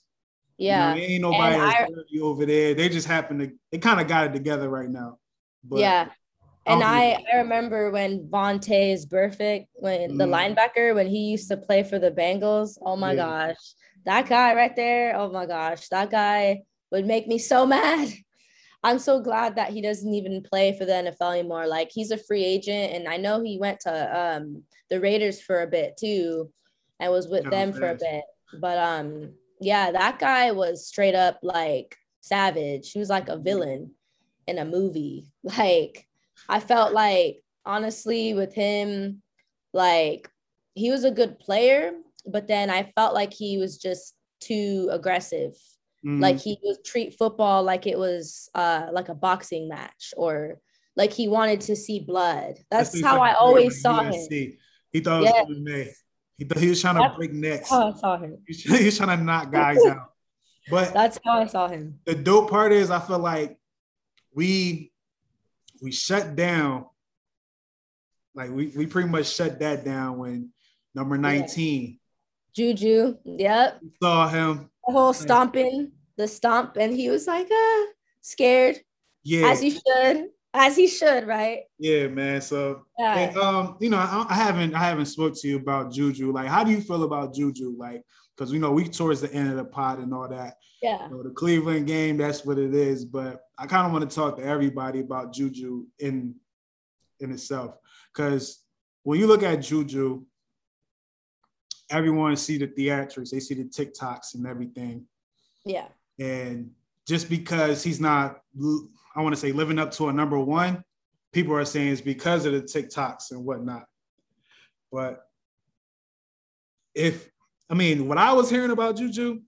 [0.56, 1.86] Yeah, you know, ain't nobody I,
[2.22, 2.74] over there.
[2.74, 5.18] They just happen to they kind of got it together right now.
[5.64, 6.08] But yeah,
[6.66, 10.18] and I, I remember when Vontaze Burfict, when mm.
[10.18, 12.78] the linebacker, when he used to play for the Bengals.
[12.80, 13.16] Oh my yeah.
[13.48, 15.16] gosh, that guy right there.
[15.16, 18.12] Oh my gosh, that guy would make me so mad.
[18.82, 21.66] I'm so glad that he doesn't even play for the NFL anymore.
[21.66, 25.62] Like he's a free agent, and I know he went to um, the Raiders for
[25.62, 26.50] a bit too.
[26.98, 28.24] and was with them for a bit.
[28.58, 32.92] But um, yeah, that guy was straight up like savage.
[32.92, 33.92] He was like a villain
[34.46, 35.26] in a movie.
[35.42, 36.06] Like
[36.48, 39.22] I felt like honestly with him,
[39.72, 40.28] like
[40.74, 41.92] he was a good player,
[42.26, 45.54] but then I felt like he was just too aggressive.
[46.04, 46.20] Mhm.
[46.20, 50.58] Like he would treat football like it was uh like a boxing match or
[50.96, 52.54] like he wanted to see blood.
[52.70, 54.12] That's how tried I always saw him.
[54.92, 55.84] He thought it Yeah.
[56.38, 57.68] He thought he was trying to That's break necks.
[57.68, 58.38] How I saw him.
[58.46, 60.12] He was he was trying to knock guys out.
[60.70, 62.00] But That's how I saw him.
[62.06, 63.58] the dope part is I feel like
[64.34, 64.92] we
[65.82, 66.86] we shut down
[68.34, 70.50] like we, we pretty much shut that down when
[70.94, 71.98] number 19
[72.54, 73.16] Juju.
[73.24, 73.80] Yep.
[74.02, 74.70] saw him.
[74.90, 77.86] The whole stomping, the stomp, and he was like, ah,
[78.22, 78.80] scared.
[79.22, 80.30] Yeah, As he should.
[80.52, 81.60] As he should, right?
[81.78, 82.40] yeah, man.
[82.40, 83.16] So Yeah.
[83.16, 86.32] and, um, you know, I, I haven't I haven't spoke to you about Juju.
[86.32, 87.76] Like, how do you feel about Juju?
[87.78, 88.02] Like,
[88.36, 90.56] because we know we towards the end of the pot and all that.
[90.82, 91.04] Yeah.
[91.08, 93.04] You know, the Cleveland game, that's what it is.
[93.04, 96.34] But I kind of want to talk to everybody about Juju in
[97.20, 97.76] in itself.
[98.12, 98.64] Because
[99.04, 100.24] when you look at Juju,
[101.90, 105.06] everyone see the theatrics, they see the TikToks and everything.
[105.64, 105.88] Yeah.
[106.18, 106.70] And
[107.06, 108.40] just because he's not,
[109.16, 110.84] I want to say, living up to a number one,
[111.32, 113.86] people are saying it's because of the TikToks and whatnot.
[114.92, 115.26] But
[116.94, 117.30] if,
[117.68, 119.40] I mean, what I was hearing about Juju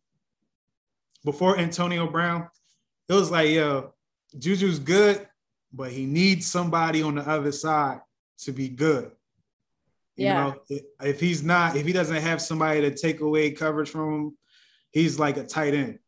[1.24, 2.48] before Antonio Brown,
[3.08, 3.94] it was like, yo,
[4.38, 5.28] Juju's good,
[5.72, 8.00] but he needs somebody on the other side
[8.38, 9.10] to be good.
[10.16, 10.44] You Yeah.
[10.44, 10.54] know,
[11.00, 14.38] if- he's not, if he doesn't have somebody to take away coverage from him,
[14.90, 15.98] he's like a tight end.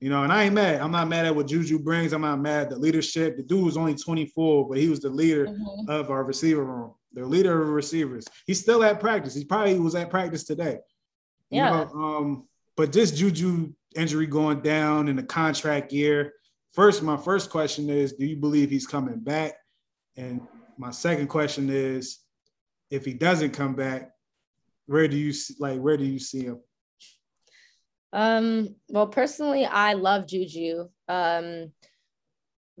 [0.00, 0.82] You know, and I ain't mad.
[0.82, 2.12] I'm not mad at what Juju brings.
[2.12, 3.38] I'm not mad at the leadership.
[3.38, 5.88] The dude was only 24, but he was the leader Mhm.
[5.88, 8.26] of our receiver room, the leader of receivers.
[8.46, 9.34] He's still at practice.
[9.34, 10.80] He probably was at practice today.
[11.50, 11.70] You Yeah.
[11.70, 16.34] know, um, but this Juju injury going down in the contract year.
[16.74, 19.54] First, my first question is, do you believe he's coming back?
[20.16, 20.46] And
[20.76, 22.18] my second question is,
[22.90, 24.12] if he doesn't come back,
[24.86, 26.60] where do you see, like where do you see him?
[28.12, 30.88] Um, well, personally, I love Juju.
[31.08, 31.72] Um,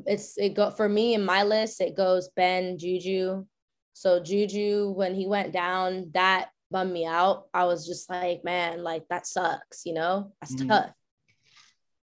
[0.06, 3.44] it's it go for me in my list, it goes Ben Juju.
[3.92, 7.46] So Juju, when he went down, that bummed me out.
[7.54, 10.68] I was just like, man, like that sucks, you know, that's Mhm.
[10.68, 10.90] tough.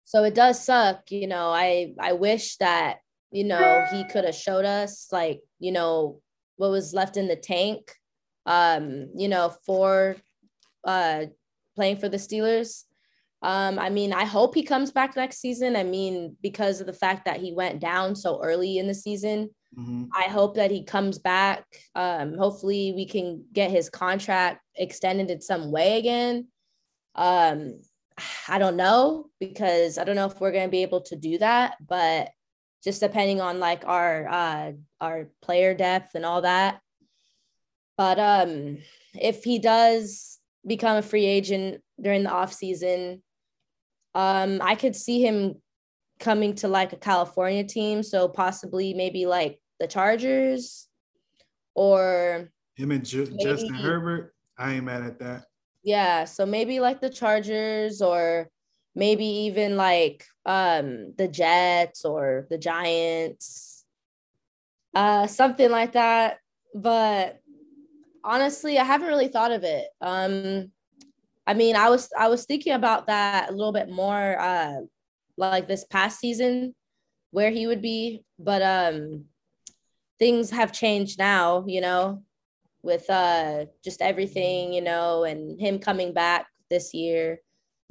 [0.05, 1.49] So it does suck, you know.
[1.49, 2.97] I I wish that,
[3.31, 6.21] you know, he could have showed us like, you know,
[6.63, 7.91] what was left in the tank,
[8.45, 10.15] um, you know, for
[10.85, 11.25] uh
[11.75, 12.83] playing for the Steelers.
[13.41, 15.75] Um, I mean, I hope he comes back next season.
[15.75, 19.49] I mean, because of the fact that he went down so early in the season,
[19.77, 20.07] Mhm.
[20.15, 21.65] I hope that he comes back.
[21.95, 26.47] Um, hopefully, we can get his contract extended in some way again.
[27.15, 27.81] Um,
[28.47, 31.39] I don't know because I don't know if we're going to be able to do
[31.39, 32.29] that, but
[32.83, 36.79] just depending on like our uh, our player depth and all that.
[37.97, 38.79] But um,
[39.13, 43.21] if he does become a free agent during the off season,
[44.15, 45.55] um, I could see him
[46.19, 50.87] coming to like a California team, so possibly maybe like the Chargers
[51.75, 55.45] or Him and Ju- Maybe- Justin Herbert, I ain't mad at that.
[55.83, 58.49] yeah, so maybe like the Chargers or
[58.95, 63.85] maybe even like um the Jets or the Giants.
[64.93, 66.37] Uh something like that,
[66.75, 67.39] but
[68.23, 69.87] honestly, I haven't really thought of it.
[70.01, 70.71] Um
[71.45, 74.81] I mean, I was I was thinking about that a little bit more uh
[75.37, 76.75] like this past season
[77.31, 79.25] where he would be, but um
[80.19, 82.23] things have changed now, you know,
[82.83, 87.39] with uh just everything, you know, and him coming back this year,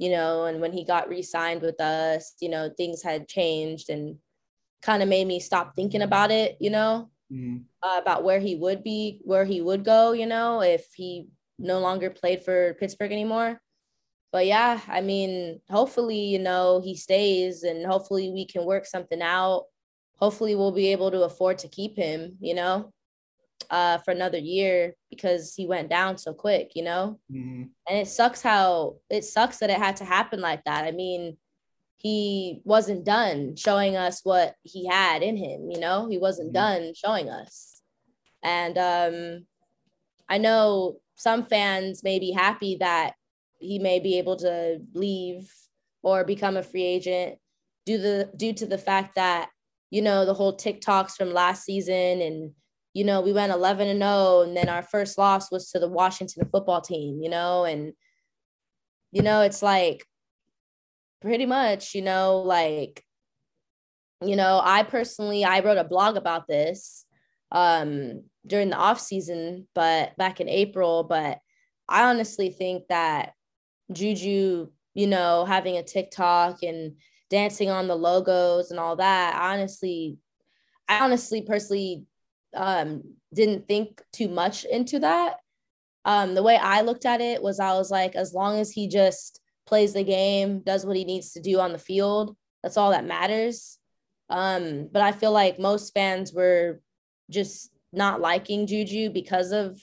[0.03, 4.17] you know, and when he got re-signed with us, you know, things had changed and
[4.81, 7.63] kind of made me stop thinking about it, you know, Mhm.
[7.81, 11.79] uh, about where he would be, where he would go, you know, if he no
[11.79, 13.61] longer played for Pittsburgh anymore.
[14.33, 19.21] But yeah, I mean, hopefully, you know, he stays and hopefully we can work something
[19.21, 19.65] out.
[20.17, 22.91] Hopefully we'll be able to afford to keep him, you know,
[23.69, 27.19] uh, for another year because he went down so quick, you know?
[27.31, 27.69] Mhm.
[27.87, 30.85] and it sucks how it sucks that it had to happen like that.
[30.85, 31.37] I mean,
[31.97, 36.53] he wasn't done showing us what he had in him, you know, he wasn't Mhm.
[36.53, 37.81] done showing us.
[38.43, 39.47] And um,
[40.27, 43.15] I know some fans may be happy that
[43.59, 45.51] he may be able to leave
[46.01, 47.39] or become a free agent
[47.85, 49.49] due the due to the fact that
[49.89, 52.53] you know the whole TikToks from last season and
[52.93, 55.87] you know, we went 11 and 0, and then our first loss was to the
[55.87, 57.93] Washington football team, you know, and,
[59.11, 60.05] you know, it's like
[61.21, 63.03] pretty much, you know, like,
[64.21, 67.05] you know, I personally, I wrote a blog about this
[67.51, 71.39] um, during the off season, but back in April, but
[71.89, 73.33] I honestly think that
[73.91, 76.97] Juju, you know, having a TikTok and
[77.29, 80.17] dancing on the logos and all that, honestly,
[80.87, 82.05] I honestly personally
[82.55, 85.37] um, didn't think too much into that.
[86.05, 88.87] Um, the way I looked at it was I was like, as long as he
[88.87, 92.91] just plays the game, does what he needs to do on the field, that's all
[92.91, 93.77] that matters.
[94.29, 96.81] Um, but I feel like most fans were
[97.29, 99.79] just not liking Juju because of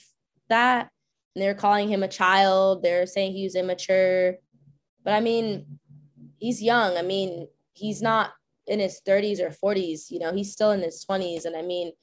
[0.49, 0.89] that.
[1.35, 2.83] And they're calling him a child.
[2.83, 4.35] They're saying he was immature.
[5.03, 5.79] But I mean,
[6.37, 6.97] he's young.
[6.97, 8.31] I mean, he's not
[8.67, 10.11] in his 30s or 40s.
[10.11, 11.45] You know, he's still in his 20s.
[11.45, 11.93] And I mean,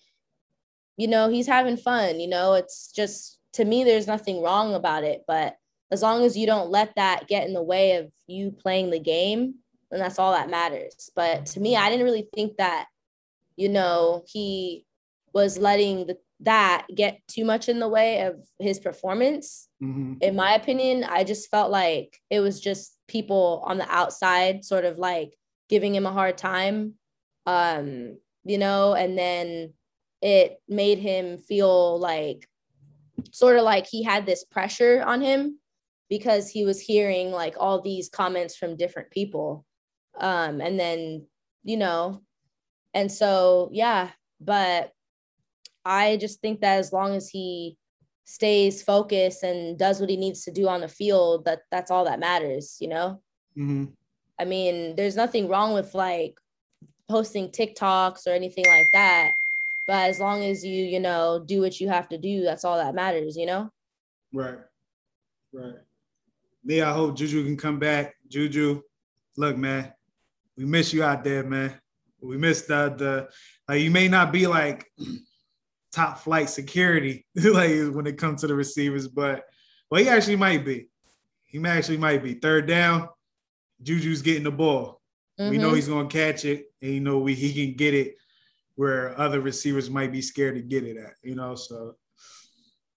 [0.98, 2.20] you know, he's having fun.
[2.20, 5.22] You know, it's just to me, there's nothing wrong about it.
[5.26, 5.56] But
[5.90, 8.98] as long as you don't let that get in the way of you playing the
[8.98, 9.54] game,
[9.90, 11.10] then that's all that matters.
[11.16, 12.86] But to me, I didn't really think that,
[13.56, 14.84] you know, he
[15.32, 19.68] was letting the, that get too much in the way of his performance.
[19.82, 20.14] Mm-hmm.
[20.20, 24.84] In my opinion, I just felt like it was just people on the outside sort
[24.84, 25.32] of like
[25.68, 26.94] giving him a hard time.
[27.46, 29.72] Um, you know, and then
[30.22, 32.48] it made him feel like
[33.30, 35.58] sort of like he had this pressure on him
[36.08, 39.64] because he was hearing like all these comments from different people.
[40.18, 41.26] Um, and then,
[41.64, 42.22] you know,
[42.94, 44.10] and so, yeah,
[44.40, 44.92] but
[45.84, 47.76] I just think that as long as he
[48.24, 52.04] stays focused and does what he needs to do on the field, that that's all
[52.06, 53.20] that matters, you know?
[53.56, 53.86] Mm-hmm.
[54.40, 56.34] I mean, there's nothing wrong with like
[57.08, 59.32] posting TikToks or anything like that.
[59.88, 62.76] But as long as you, you know, do what you have to do, that's all
[62.76, 63.70] that matters, you know?
[64.34, 64.58] Right.
[65.50, 65.76] Right.
[66.62, 68.14] Me, I hope Juju can come back.
[68.28, 68.82] Juju,
[69.38, 69.90] look, man,
[70.58, 71.72] we miss you out there, man.
[72.20, 73.28] We miss the the
[73.66, 74.86] like you may not be like
[75.92, 79.44] top flight security like when it comes to the receivers, but
[79.90, 80.88] well, he actually might be.
[81.44, 82.34] He actually might be.
[82.34, 83.08] Third down,
[83.82, 85.00] Juju's getting the ball.
[85.40, 85.50] Mm-hmm.
[85.50, 85.76] We know mm-hmm.
[85.76, 88.16] he's gonna catch it, and you know we he can get it
[88.78, 91.54] where other receivers might be scared to get it at, you know.
[91.54, 91.96] So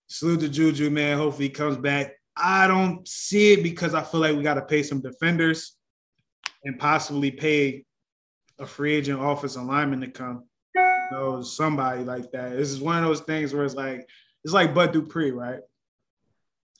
[0.08, 1.18] salute to Juju, man.
[1.18, 2.14] Hopefully he comes back.
[2.38, 5.76] I don't see it because I feel like we got to pay some defenders
[6.64, 7.84] and possibly pay
[8.60, 10.44] a free agent offensive lineman to come
[11.12, 12.52] know, somebody like that.
[12.52, 14.08] This is one of those things where it's like
[14.44, 15.60] it's like Bud Dupree, right?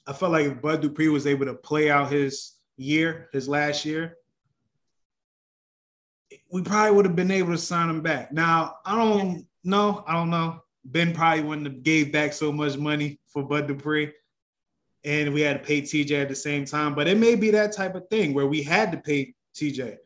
[0.06, 3.84] I felt like if Bud Dupree was able to play out his year, his last
[3.84, 4.16] year,
[6.50, 8.32] we probably would have been able to sign him back.
[8.32, 10.04] Now, I don't know.
[10.06, 10.62] I don't know.
[10.84, 14.12] Ben probably wouldn't have gave back so much money for Bud Dupree.
[15.04, 16.94] And we had to pay TJ at the same time.
[16.94, 19.96] But it may be that type of thing where we had to pay TJ.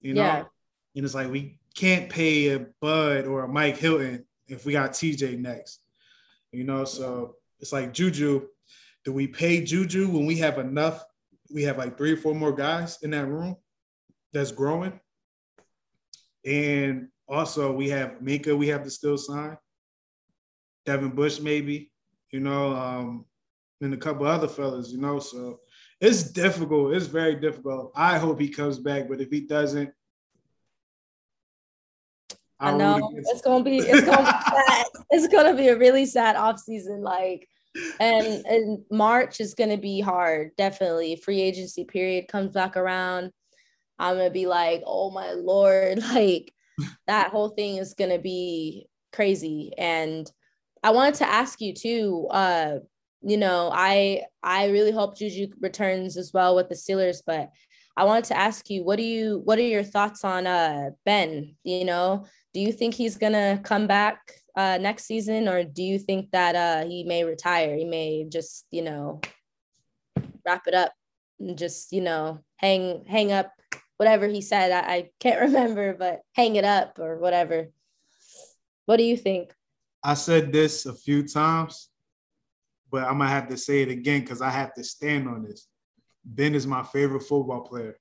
[0.00, 0.22] You know?
[0.22, 0.44] Yeah.
[0.96, 4.92] And it's like we can't pay a Bud or a Mike Hilton if we got
[4.92, 5.80] TJ next.
[6.52, 8.46] You know, so it's like Juju.
[9.04, 11.04] Do we pay Juju when we have enough?
[11.52, 13.56] We have like three or four more guys in that room
[14.32, 14.98] that's growing.
[16.48, 19.58] And also we have Minkah, we have to still sign.
[20.86, 21.92] Devin Bush, maybe,
[22.30, 23.26] you know, um,
[23.82, 25.18] and a couple other fellas, you know.
[25.18, 25.60] So
[26.00, 26.94] it's difficult.
[26.94, 27.92] It's very difficult.
[27.94, 29.90] I hope he comes back, but if he doesn't,
[32.60, 34.86] I, know it's gonna be it's gonna be sad.
[35.10, 37.02] It's gonna be a really sad off season.
[37.02, 37.46] Like,
[38.00, 40.52] and and March is gonna be hard.
[40.56, 43.32] Definitely, free agency period comes back around.
[43.98, 46.52] I'm gonna be like, oh my lord, like
[47.06, 49.72] that whole thing is gonna be crazy.
[49.76, 50.30] And
[50.82, 52.28] I wanted to ask you too.
[52.30, 52.78] Uh,
[53.22, 57.50] you know, I I really hope Juju returns as well with the Steelers, but
[57.96, 61.56] I wanted to ask you, what do you what are your thoughts on uh Ben?
[61.64, 64.20] You know, do you think he's gonna come back
[64.56, 67.76] uh next season, or do you think that uh he may retire?
[67.76, 69.20] He may just, you know,
[70.46, 70.92] wrap it up
[71.40, 73.50] and just, you know, hang hang up
[73.98, 74.72] whatever he said.
[74.72, 77.68] I, I can't remember, but hang it up or whatever.
[78.86, 79.54] What do you think?
[80.02, 81.90] I said this a few times,
[82.90, 85.66] but I'm gonna have to say it again because I have to stand on this.
[86.24, 87.98] Ben is my favorite football player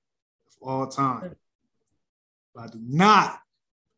[0.48, 1.36] of all time.
[2.56, 3.40] But I do not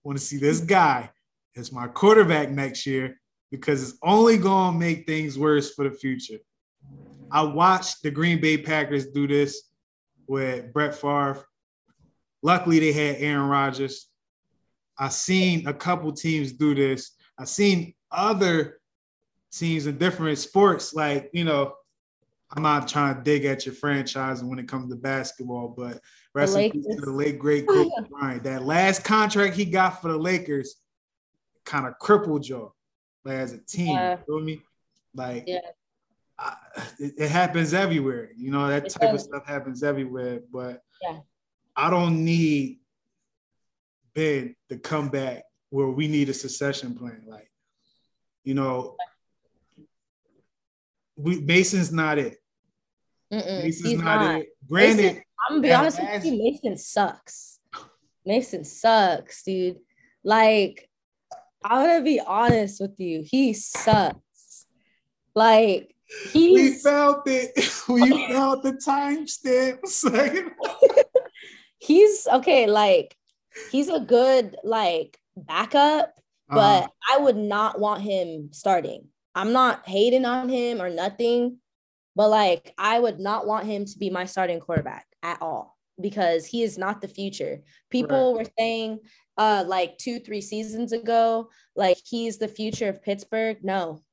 [0.04, 1.12] want to see this guy
[1.56, 3.20] as my quarterback next year
[3.52, 6.38] because it's only to make things worse for the future.
[7.32, 9.70] I watched the Green Bay Packers do this
[10.28, 11.46] with Brett Favre.
[12.42, 14.08] Luckily, they had Aaron Rodgers.
[14.98, 17.12] I've seen a couple teams do this.
[17.38, 18.80] I've seen other
[19.52, 21.74] teams in different sports, like you know,
[22.52, 26.00] I'm not trying to dig at your franchise when it comes to basketball, but
[26.34, 28.44] rest in peace to the late great Kobe Bryant.
[28.44, 30.76] That last contract he got for the Lakers
[31.66, 32.76] kind of crippled y'all
[33.24, 33.94] like as a team.
[33.94, 34.18] Yeah.
[34.18, 34.62] You feel me?
[35.14, 35.60] Like Yeah.
[36.38, 36.56] I,
[37.00, 38.30] it, it happens everywhere.
[38.36, 40.42] You know that It type of stuff happens everywhere.
[40.52, 41.20] But Yeah.
[41.80, 42.80] I don't need
[44.14, 47.24] Ben to come back where we need a succession plan.
[47.26, 47.50] Like,
[48.44, 48.98] you know,
[51.16, 52.38] we Mason's not it.
[53.32, 54.42] Mm-mm, Mason's he's not, not.
[54.42, 54.48] it.
[54.68, 57.60] Granted, Mason, I'm gonna be honest with you, Mason sucks.
[58.26, 59.78] Mason sucks, dude.
[60.22, 60.90] Like,
[61.64, 63.24] I'm gonna be honest with you.
[63.26, 64.66] He sucks.
[65.34, 65.96] Like,
[66.34, 67.52] we he's felt it.
[67.88, 70.04] We felt the timestamps.
[71.80, 73.16] he's okay, like
[73.72, 76.14] he's a good like backup,
[76.50, 79.08] but Uh, I would not want him starting.
[79.36, 81.58] I'm not hating on him or nothing,
[82.16, 86.46] but like I would not want him to be my starting quarterback at all because
[86.46, 87.62] he is not the future.
[87.90, 89.00] People were saying
[89.38, 93.58] uh like 2 3 seasons ago like he's the future of Pittsburgh.
[93.64, 94.04] No.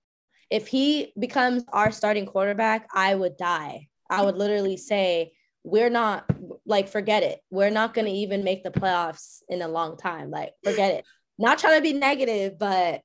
[0.50, 3.88] If he becomes our starting quarterback, I would die.
[4.08, 5.32] I would literally say
[5.64, 6.24] we're not
[6.66, 7.40] like forget it.
[7.50, 10.30] We're not going to even make the playoffs in a long time.
[10.30, 11.04] Like forget it.
[11.38, 13.02] Not trying to be negative, but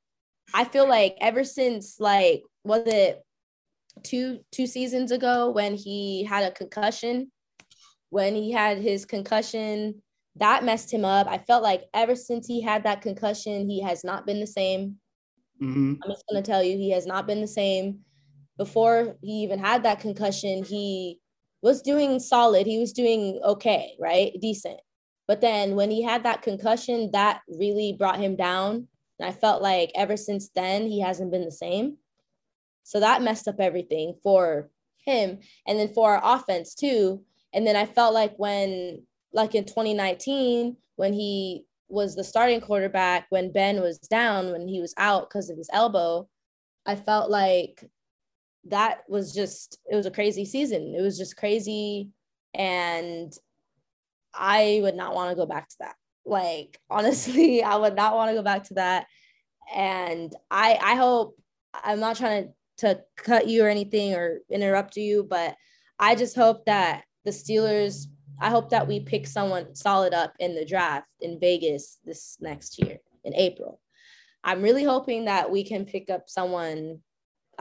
[0.54, 3.22] I feel like ever since like was it
[4.04, 7.32] two two seasons ago when he had a concussion,
[8.10, 10.02] when he had his concussion,
[10.38, 11.28] that messed him up.
[11.28, 14.98] I felt like ever since he had that concussion, he has not been the same.
[15.62, 16.00] mhm.
[16.04, 18.00] I'm just gonna tell you, he has not been the same.
[18.58, 21.21] Before he even had that concussion, he
[21.62, 22.66] was doing solid.
[22.66, 24.34] He was doing okay, right?
[24.40, 24.80] Decent.
[25.28, 28.88] But then when he had that concussion, that really brought him down.
[29.20, 31.98] And I felt like ever since then, he hasn't been the same.
[32.84, 34.70] So that messed up everything for
[35.06, 35.40] him.
[35.68, 37.24] And then for our offense too.
[37.54, 43.28] And then I felt like when, like in 2019, when he was the starting quarterback,
[43.30, 46.28] when Ben was down, when he was out because of his elbow,
[46.86, 47.84] I felt like
[48.66, 50.96] that was just, it was a crazy season.
[50.98, 52.10] It was just crazy.
[52.54, 53.34] And
[54.34, 55.96] I would not want to go back to that.
[56.26, 59.08] Like, honestly, I would not want to go back to that.
[59.74, 61.38] And I, I hope,
[61.74, 65.56] I'm not trying to to cut you or anything or interrupt you, but
[66.00, 68.08] I just hope that the Steelers,
[68.40, 72.82] I hope that we pick someone solid up in the draft in Vegas this next
[72.82, 73.80] year in April.
[74.44, 77.00] I'm really hoping that we can pick up someone.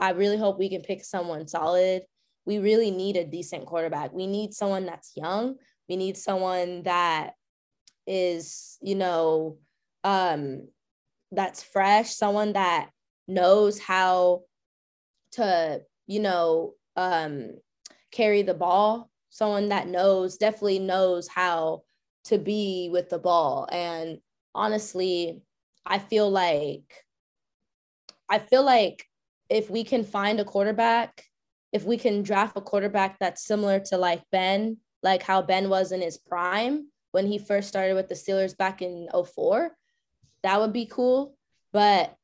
[0.01, 2.01] I really hope we can pick someone solid.
[2.45, 4.11] We really need a decent quarterback.
[4.11, 5.57] We need someone that's young.
[5.87, 7.33] We need someone that
[8.07, 9.57] is, you know,
[10.03, 10.67] um,
[11.31, 12.89] that's fresh, someone that
[13.27, 14.41] knows how
[15.33, 17.51] to, you know, um,
[18.11, 21.83] carry the ball, someone that knows, definitely knows how
[22.25, 23.69] to be with the ball.
[23.71, 24.19] And
[24.55, 25.43] honestly,
[25.85, 27.05] I feel like,
[28.27, 29.05] I feel like
[29.51, 31.25] if we can find a quarterback,
[31.73, 35.91] if we can draft a quarterback that's similar to like Ben, like how Ben was
[35.91, 39.75] in his prime when he first started with the Steelers back in 04,
[40.43, 41.35] that would be cool.
[41.73, 42.15] But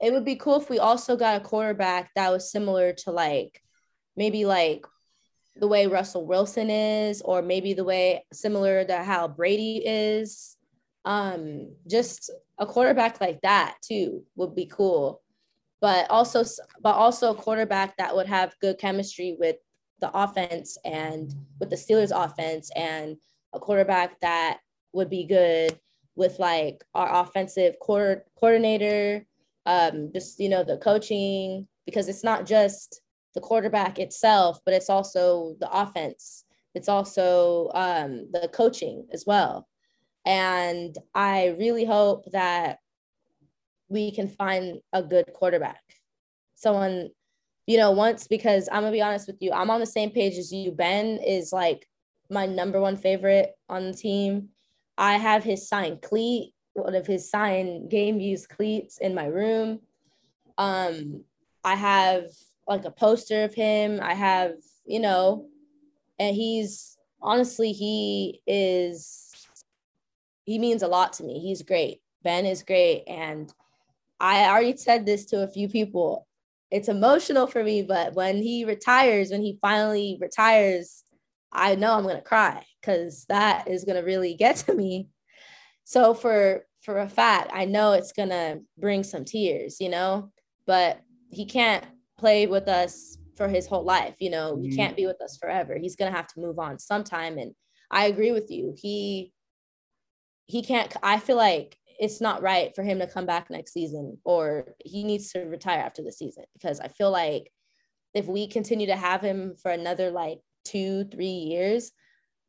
[0.00, 3.60] it would be cool if we also got a quarterback that was similar to like
[4.16, 4.86] maybe like
[5.54, 10.56] the way Russell Wilson is, or maybe the way similar to how Brady is.
[11.04, 15.22] Um, just a quarterback like that too would be cool.
[15.80, 16.44] But also,
[16.80, 19.56] but also a quarterback that would have good chemistry with
[20.00, 23.16] the offense and with the Steelers offense, and
[23.52, 24.58] a quarterback that
[24.92, 25.78] would be good
[26.14, 29.26] with like our offensive quarter coordinator,
[29.66, 33.00] um, just you know the coaching because it's not just
[33.34, 36.44] the quarterback itself, but it's also the offense.
[36.74, 39.68] It's also um, the coaching as well.
[40.24, 42.78] And I really hope that
[43.88, 45.82] we can find a good quarterback,
[46.54, 47.10] someone,
[47.66, 50.38] you know, once because I'm gonna be honest with you, I'm on the same page
[50.38, 50.72] as you.
[50.72, 51.86] Ben is like
[52.30, 54.48] my number one favorite on the team.
[54.98, 59.80] I have his signed cleat, one of his signed game used cleats in my room.
[60.58, 61.24] Um,
[61.64, 62.26] I have
[62.66, 64.00] like a poster of him.
[64.02, 65.46] I have, you know,
[66.18, 69.32] and he's honestly, he is,
[70.44, 71.40] he means a lot to me.
[71.40, 72.00] He's great.
[72.22, 73.04] Ben is great.
[73.06, 73.52] And
[74.20, 76.26] I already said this to a few people.
[76.70, 81.04] It's emotional for me, but when he retires, when he finally retires,
[81.52, 85.08] I know I'm going to cry because that is going to really get to me.
[85.84, 90.30] So for for a fact, I know it's gonna bring some tears, you know,
[90.66, 91.00] but
[91.30, 91.84] he can't
[92.16, 94.76] play with us for his whole life, you know, he Mhm.
[94.76, 95.76] can't be with us forever.
[95.76, 97.38] He's gonna have to move on sometime.
[97.38, 97.54] And
[97.90, 98.72] I agree with you.
[98.76, 99.32] He
[100.46, 104.18] he can't I feel like it's not right for him to come back next season
[104.24, 107.50] or he needs to retire after the season because I feel like
[108.14, 111.92] if we continue to have him for another like two, three years,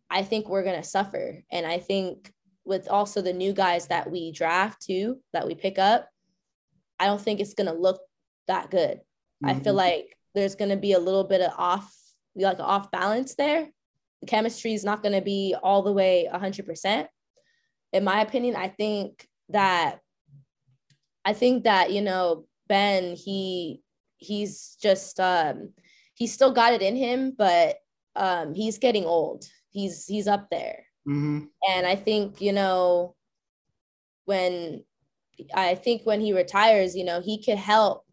[0.10, 1.44] I think we're gonna suffer.
[1.52, 2.32] And I think
[2.66, 6.10] with also the new guys that we draft too, that we pick up,
[7.00, 8.02] I don't think it's gonna look
[8.48, 9.02] that good.
[9.44, 9.78] I feel Mhm.
[9.78, 11.94] like there's gonna be a little bit of off,
[12.36, 13.70] like off balance there.
[14.22, 17.10] The chemistry is not gonna be all the way hundred percent.
[17.94, 20.00] In my opinion, I think that
[21.26, 23.82] I think that, you know, Ben, he
[24.18, 25.74] he's just um
[26.16, 27.78] he's still got it in him, but
[28.16, 29.46] um he's getting old.
[29.70, 30.86] He's he's up there.
[31.08, 31.50] Mhm.
[31.70, 33.16] And I think, you know,
[34.26, 34.84] when
[35.54, 38.06] I think when he retires, you know, he could help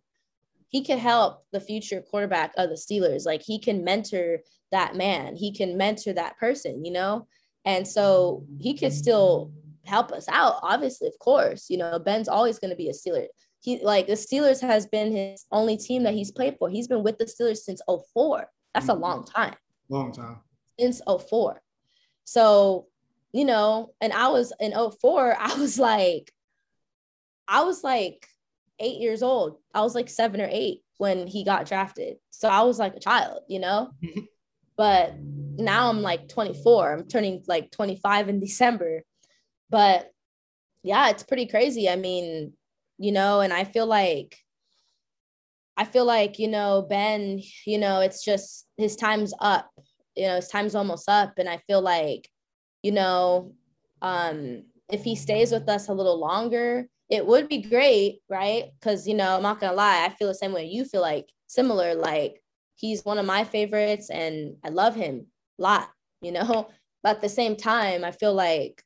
[0.69, 3.25] he could help the future quarterback of the Steelers.
[3.25, 4.41] Like he can mentor
[4.73, 5.37] that man.
[5.37, 7.29] He can mentor that person, you know?
[7.65, 9.53] And so he could still
[9.87, 11.69] help us out, obviously, of course.
[11.71, 13.27] You know, Ben's always going to be a Steeler.
[13.61, 16.69] He like the Steelers has been his only team that he's played for.
[16.69, 17.81] He's been with the Steelers since
[18.15, 18.47] 04.
[18.75, 19.01] That's a Mhm.
[19.01, 19.55] long time
[19.89, 20.41] Long time.
[20.79, 21.63] since 04.
[22.25, 22.87] So,
[23.33, 26.33] you know, and I was in 04, I was like,
[27.49, 28.27] I was like
[28.81, 29.59] eight years old.
[29.75, 32.17] I was like seven or eight when he got drafted.
[32.31, 33.91] So I was like a child, you know?
[34.77, 35.15] but
[35.57, 36.93] now I'm like 24.
[36.93, 39.03] I'm turning like 25 in December.
[39.75, 40.13] But
[40.85, 41.89] yeah, it's pretty crazy.
[41.89, 42.53] I mean,
[42.97, 44.39] you know, and I feel like
[45.77, 49.69] I feel like, you know, Ben, you know, it's just his time's up.
[50.15, 51.41] You know, his time's almost up.
[51.41, 52.31] And I feel like,
[52.85, 53.53] you know,
[54.01, 54.63] um,
[54.93, 58.67] if he stays with us a little longer, it would be great, right?
[58.79, 61.27] Because, you know, I'm not gonna lie, I feel the same way you feel like
[61.49, 61.97] similar.
[61.97, 62.41] Like
[62.77, 65.27] he's one of my favorites and I love him
[65.59, 65.91] a lot,
[66.23, 66.69] you know.
[67.03, 68.84] But at the same time, I feel like,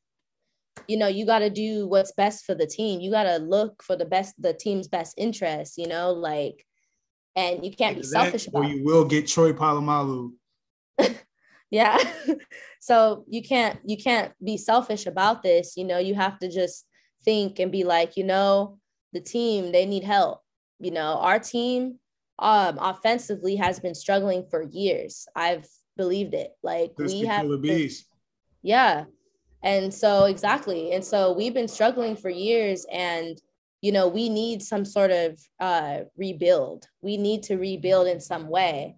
[0.87, 3.01] you know, you got to do what's best for the team.
[3.01, 6.65] You got to look for the best, the team's best interest, you know, like,
[7.37, 10.33] and you can't be selfish or you will get Troy Polamalu.
[11.71, 11.99] yeah.
[12.81, 16.87] So you can't you can't be selfish about this you know you have to just
[17.25, 18.79] think and be like you know
[19.13, 20.41] the team they need help.
[20.79, 21.99] You know our team
[22.39, 25.27] um offensively has been struggling for years.
[25.35, 25.67] I've
[25.97, 26.53] believed it.
[26.63, 27.75] Like we have been-
[28.63, 29.05] yeah
[29.63, 30.93] and so exactly.
[30.93, 33.41] And so we've been struggling for years and
[33.81, 36.87] you know we need some sort of uh rebuild.
[37.03, 38.97] We need to rebuild in some way.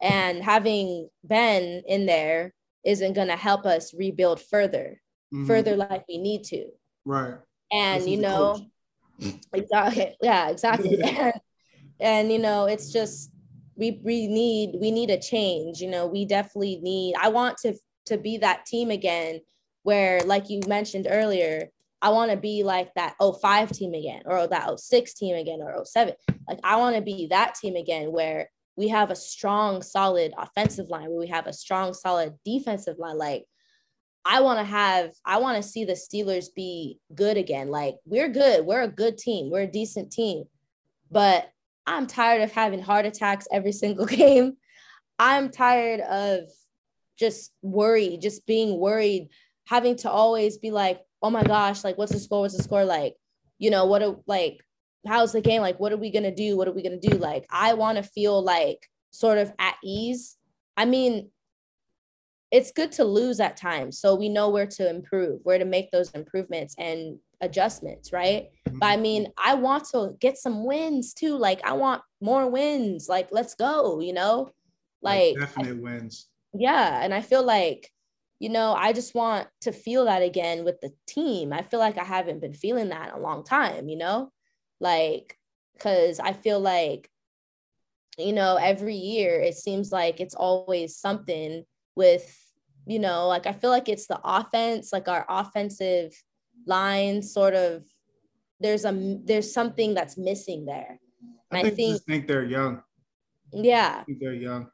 [0.00, 2.52] And having ben in there
[2.84, 5.00] isn't going to help us rebuild further
[5.32, 5.46] Mhm.
[5.46, 6.66] further like we need to.
[7.04, 7.38] Right.
[7.70, 8.58] and you know
[9.52, 10.16] exactly.
[10.20, 11.00] Yeah exactly.
[11.02, 11.32] And,
[12.00, 13.30] and you know it's just
[13.76, 15.80] we we need we need a change.
[15.80, 17.74] You know we definitely need i want to
[18.06, 19.40] to be that team again
[19.82, 21.68] where like you mentioned earlier
[22.00, 25.84] i want to be like that 05 team again or that 06 team again or
[25.84, 26.14] 07
[26.48, 30.88] like i want to be that team again where we have a strong solid offensive
[30.88, 33.44] line where we have a strong solid defensive line like
[34.24, 37.70] I want to have, I want to see the Steelers be good again.
[37.70, 38.64] Like, we're good.
[38.64, 39.50] We're a good team.
[39.50, 40.44] We're a decent team.
[41.10, 41.50] But
[41.86, 44.56] I'm tired of having heart attacks every single game.
[45.18, 46.44] I'm tired of
[47.18, 49.28] just worry, just being worried,
[49.66, 52.40] having to always be like, oh my gosh, like, what's the score?
[52.40, 52.84] What's the score?
[52.84, 53.14] Like,
[53.58, 54.58] you know, what, a, like,
[55.06, 55.62] how's the game?
[55.62, 56.56] Like, what are we going to do?
[56.56, 57.16] What are we going to do?
[57.16, 60.36] Like, I want to feel like sort of at ease.
[60.76, 61.30] I mean,
[62.52, 65.90] it's good to lose at times so we know where to improve where to make
[65.90, 68.78] those improvements and adjustments right mm-hmm.
[68.78, 73.08] but i mean i want to get some wins too like i want more wins
[73.08, 74.50] like let's go you know
[75.00, 76.28] like I- definite wins.
[76.54, 77.90] yeah and i feel like
[78.42, 81.96] you know i just want to feel that again with the team i feel like
[81.96, 84.32] i haven't been feeling that in a long time you know
[84.80, 85.38] like
[85.74, 87.08] because i feel like
[88.18, 91.64] you know every year it seems like it's always something
[91.94, 92.36] with
[92.84, 96.12] you know like i feel like it's the offense like our offensive
[96.66, 97.84] line sort of
[98.58, 100.98] there's a there's something that's missing there
[101.52, 102.82] I think, i think think they're young.
[103.52, 104.66] yeah think they're young.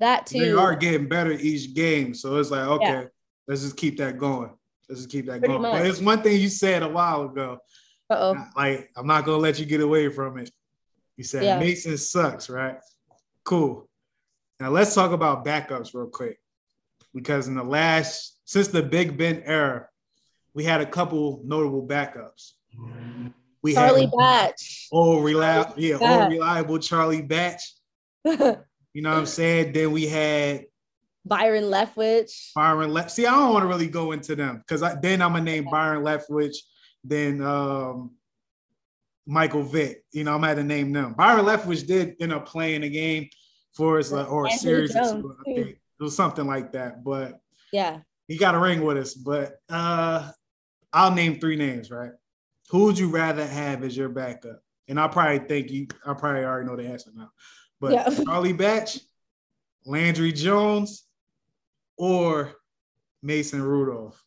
[0.00, 2.14] That too They are getting better each game.
[2.14, 3.04] So it's like, okay, Yeah.
[3.48, 4.50] let's just keep that going.
[4.88, 5.62] Let's just keep that Pretty going.
[5.62, 5.72] much.
[5.72, 7.58] But it's one thing you said a while ago.
[8.10, 8.36] Uh-oh.
[8.56, 10.50] Like, I'm not gonna let you get away from it.
[11.16, 11.58] You said Yeah.
[11.58, 12.78] Mason sucks, right?
[13.44, 13.88] Cool.
[14.60, 16.38] Now let's talk about backups real quick.
[17.14, 19.88] Because in the last, since the Big Ben era,
[20.54, 22.52] we had a couple notable backups.
[23.62, 24.88] We Charlie had Batch.
[24.92, 27.62] old reliable, yeah, old reliable Charlie Batch.
[28.96, 29.74] You know what I'm saying?
[29.74, 30.64] Then we had
[31.26, 32.52] Byron Leftwich.
[32.54, 33.10] Byron Left.
[33.10, 36.02] See, I don't want to really go into them because then I'm gonna name Byron
[36.02, 36.56] Leftwich,
[37.04, 38.12] then um,
[39.26, 40.02] Michael Vick.
[40.12, 41.12] You know, I'm gonna name them.
[41.12, 43.28] Byron Leftwich did end up playing a game
[43.74, 44.94] for us uh, or a series.
[44.94, 45.36] two.
[45.44, 47.38] It was something like that, but
[47.72, 47.98] Yeah.
[48.28, 49.12] he got a ring with us.
[49.12, 50.30] But uh,
[50.94, 51.90] I'll name three names.
[51.90, 52.12] Right?
[52.70, 54.62] Who would you rather have as your backup?
[54.88, 55.86] And I probably think you.
[56.06, 57.28] I probably already know the answer now.
[57.80, 58.08] But Yeah.
[58.24, 59.00] Charlie Batch,
[59.84, 61.04] Landry Jones,
[61.96, 62.54] or
[63.22, 64.22] Mason Rudolph.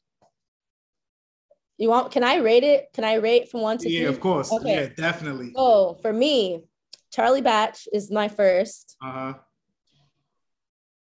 [1.77, 2.89] You want can I rate it?
[2.93, 4.07] Can I rate from one to Yeah, three?
[4.09, 4.51] of course.
[4.51, 4.75] Okay.
[4.75, 5.53] Yeah, definitely.
[5.55, 6.63] Oh, for me,
[7.11, 8.97] Charlie Batch is my first.
[9.01, 9.33] Uh-huh.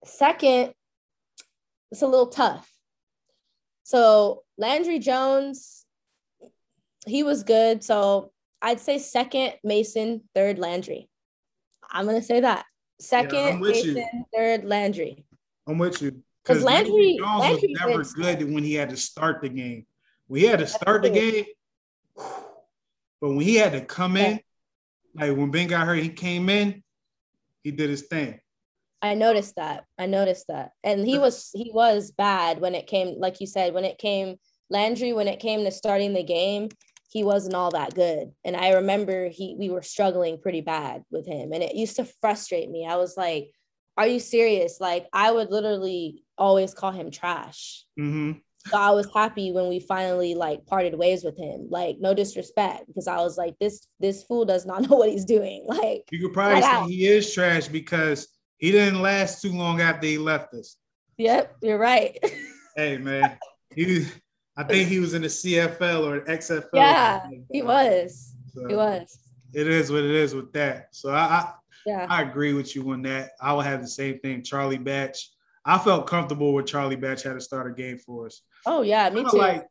[0.05, 0.73] Second,
[1.91, 2.71] it's a little tough.
[3.83, 5.85] So Landry Jones,
[7.07, 7.83] he was good.
[7.83, 8.31] So
[8.63, 11.09] I'd say second Mason, third Landry.
[11.91, 12.65] I'm gonna say that.
[13.01, 13.67] Second you.
[13.67, 15.25] Mason, third Landry.
[15.67, 16.23] I'm with you.
[16.45, 19.87] 'Cause Landry- Jones Landry was never good when he had to start the game.
[20.27, 21.45] When he had to start the game,
[23.21, 24.41] but when he had to come in,
[25.15, 26.83] like when Ben got hurt, he came in,
[27.63, 28.41] he did his thing.
[29.01, 29.85] I noticed that.
[29.99, 30.73] I noticed that.
[30.83, 34.37] And he was he was bad when it came, like you said, when it came
[34.71, 36.69] Landry, when it came to starting the game,
[37.11, 38.33] he wasn't all that good.
[38.45, 41.53] And I remember he we were struggling pretty bad with him.
[41.53, 42.87] And it used to frustrate me.
[42.87, 43.51] I was like,
[43.97, 44.79] are you serious?
[44.81, 47.85] Like I would literally always call him trash.
[47.97, 48.33] hmm
[48.71, 51.69] So I was happy when we finally like parted ways with him.
[51.71, 55.25] Like no disrespect, because I was like, this this fool does not know what he's
[55.25, 55.65] doing.
[55.67, 56.89] Like You could probably say out.
[56.89, 58.29] he is trash because
[58.59, 60.77] he didn't last too long after he left us.
[61.17, 62.19] Yep, you're right.
[62.77, 63.37] Hey man,
[63.75, 64.07] he
[64.59, 66.69] I think he was in the CFL or XFL.
[66.75, 68.35] yeah, like he was.
[68.55, 69.19] So He was.
[69.55, 70.89] It is what it is with that.
[70.95, 71.53] So I, I
[71.87, 72.07] Yeah.
[72.11, 73.31] I agree with you on that.
[73.41, 74.43] I would have the same thing.
[74.43, 75.31] Charlie Batch.
[75.65, 78.43] I felt comfortable with Charlie Batch had to start a game for us.
[78.67, 79.37] Oh yeah, me too.
[79.39, 79.65] Like,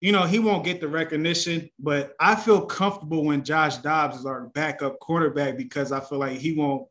[0.00, 4.26] you know, he won't get the recognition, but I feel comfortable when Josh Dobbs is
[4.26, 6.86] our backup quarterback because I feel like he won't.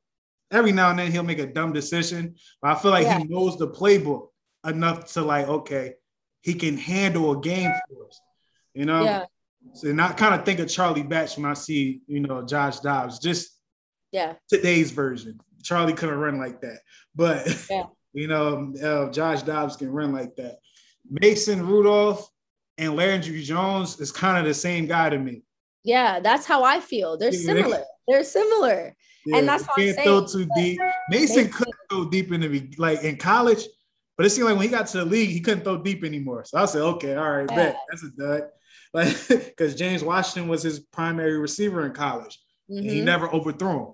[0.51, 3.19] Every now and then he'll make a dumb decision, but I feel like Yeah.
[3.19, 4.27] he knows the playbook
[4.65, 5.93] enough to like, okay,
[6.47, 8.21] he can handle a game for us.
[8.73, 9.25] You know, yeah,
[9.73, 12.79] so and I kind of think of Charlie Batch when I see, you know, Josh
[12.79, 13.49] Dobbs, just
[14.13, 15.39] yeah, today's version.
[15.61, 16.79] Charlie couldn't run like that,
[17.13, 17.83] but Yeah.
[18.13, 20.59] you know, uh, Josh Dobbs can run like that.
[21.09, 22.29] Mason Rudolph
[22.77, 25.43] and Landry Jones is kind of the same guy to me.
[25.83, 26.21] yeah.
[26.21, 27.17] That's how I feel.
[27.17, 27.83] They're similar.
[28.07, 28.95] They're similar.
[29.25, 30.79] Yeah, And that's what I'm can't saying, throw too deep.
[31.09, 33.63] Mason Mason- couldn't throw deep in the like in college,
[34.17, 36.43] but it seemed like when he got to the league, he couldn't throw deep anymore.
[36.45, 38.43] So I said, okay, all right, bet that's a dud.
[38.93, 42.39] Like because James Washington was his primary receiver in college.
[42.69, 43.03] and he Mhm.
[43.03, 43.93] never overthrew him.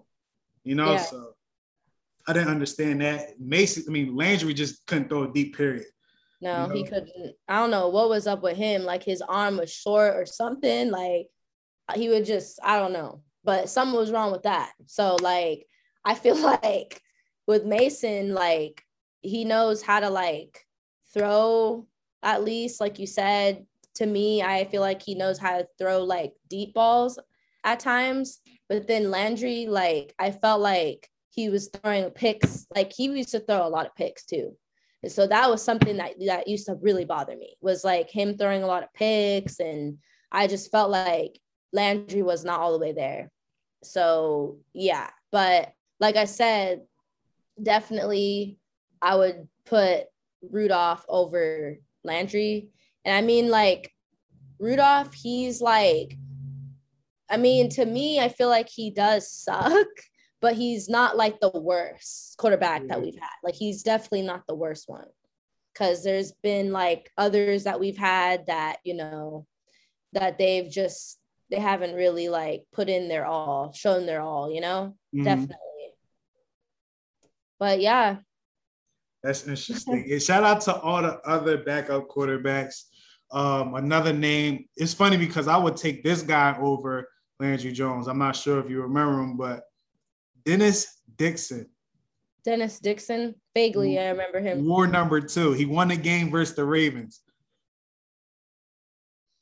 [0.64, 1.04] You know, Yeah.
[1.04, 1.36] so
[2.28, 3.40] I didn't understand that.
[3.40, 5.86] Mason, I mean, Landry just couldn't throw a deep period.
[6.42, 6.90] No, he know?
[6.90, 7.36] couldn't.
[7.48, 8.84] I don't know what was up with him.
[8.84, 10.92] Like his arm was short or something.
[10.92, 11.28] Like
[11.96, 13.24] he would just, I don't know.
[13.44, 14.72] But something was wrong with that.
[14.86, 15.66] So like
[16.06, 17.02] I feel like
[17.48, 18.84] with Mason, like
[19.24, 20.66] he knows how to like
[21.14, 21.88] throw
[22.22, 23.66] at least, like you said,
[23.96, 27.20] to me, I feel like he knows how to throw like deep balls
[27.64, 28.40] at times.
[28.70, 33.40] But then Landry, like I felt like he was throwing picks, like he used to
[33.40, 34.56] throw a lot of picks too.
[35.02, 38.38] And so that was something that that used to really bother me was like him
[38.38, 39.98] throwing a lot of picks and
[40.32, 41.38] I just felt like
[41.74, 43.30] Landry was not all the way there.
[43.84, 46.82] So yeah, but like I said,
[47.62, 48.58] definitely
[49.04, 50.06] I would put
[50.50, 52.70] Rudolph over Landry.
[53.06, 53.92] And I mean like
[54.60, 56.18] Rudolph, he's like
[57.30, 59.88] I mean to me I feel like he does suck
[60.42, 63.30] but he's not like the worst quarterback that we've had.
[63.44, 65.08] Like he's definitely not the worst one.
[65.74, 69.48] Cause there's been like others that we've had that, you know,
[70.12, 71.18] that they've just
[71.50, 74.96] they haven't really like put in their all, shown their all, you know?
[75.16, 75.24] Mhm.
[75.24, 75.58] Definitely.
[77.60, 78.18] But yeah,
[79.24, 80.08] That's interesting.
[80.12, 82.84] and shout out to all the other backup quarterbacks.
[83.32, 84.66] Um, another name.
[84.76, 87.08] It's funny because I would take this guy over
[87.40, 88.08] Landry Jones.
[88.08, 89.64] I'm not sure if you remember him, but
[90.46, 91.68] Dennis Dixon,
[92.44, 94.68] Dennis Dixon, vaguely, I remember him.
[94.68, 95.54] war number two.
[95.54, 97.22] He won the game versus the Ravens.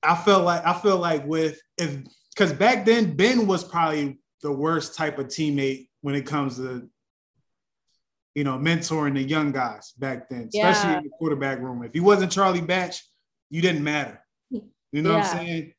[0.03, 1.97] I felt like I feel like with if
[2.33, 6.89] because back then Ben was probably the worst type of teammate when it comes to
[8.35, 10.97] you know mentoring the young guys back then, especially Yeah.
[10.99, 11.83] in the quarterback room.
[11.83, 13.03] If he wasn't Charlie Batch,
[13.49, 14.19] you didn't matter.
[14.49, 15.73] You know what I'm saying?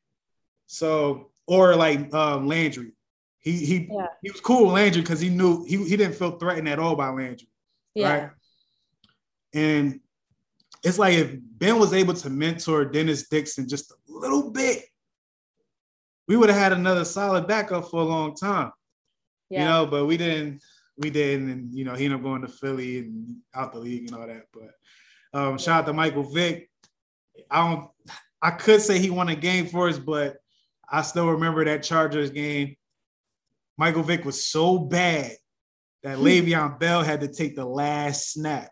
[0.67, 2.93] So, or like um, Landry,
[3.39, 4.07] he he Yeah.
[4.21, 6.95] he was cool with Landry because he knew he he didn't feel threatened at all
[6.95, 7.47] by Landry,
[7.95, 8.09] Yeah.
[8.13, 8.29] right?
[9.53, 9.99] And
[10.83, 14.83] it's like if Ben was able to mentor Dennis Dixon just a little bit,
[16.27, 18.71] we would have had another solid backup for a long time
[19.49, 19.59] Yeah.
[19.59, 20.61] you know, but we didn't,
[20.97, 24.09] we didn't, and you know, he ended up going to Philly and out the league
[24.09, 24.45] and all that.
[24.53, 26.69] But um, shout out to Michael Vick.
[27.49, 27.89] I don't,
[28.41, 30.37] I could say he won a game for us, but
[30.89, 32.75] I still remember that Chargers game.
[33.77, 35.31] Michael Vick was so bad
[36.03, 38.69] that Le'Veon Bell had to take the last snap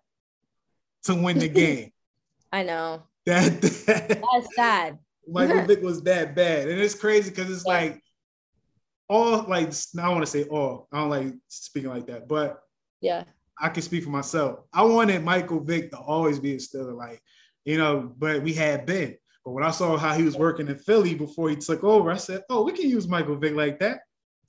[1.06, 1.91] to win the game.
[2.52, 3.03] I know.
[3.26, 4.99] that, that That's sad.
[5.27, 7.73] Michael Vick was that bad, and it's crazy because it's Yeah.
[7.73, 8.03] like
[9.12, 10.88] all like I want to say all.
[10.92, 12.64] I don't like speaking like that, but
[13.02, 13.26] Yeah.
[13.60, 14.62] I can speak for myself.
[14.74, 17.22] I wanted Michael Vick to always be a Steeler, like
[17.66, 19.18] you know, but we had Ben.
[19.46, 22.18] But when I saw how he was working in Philly before he took over, I
[22.18, 24.02] said, "Oh, we can use Michael Vick like that."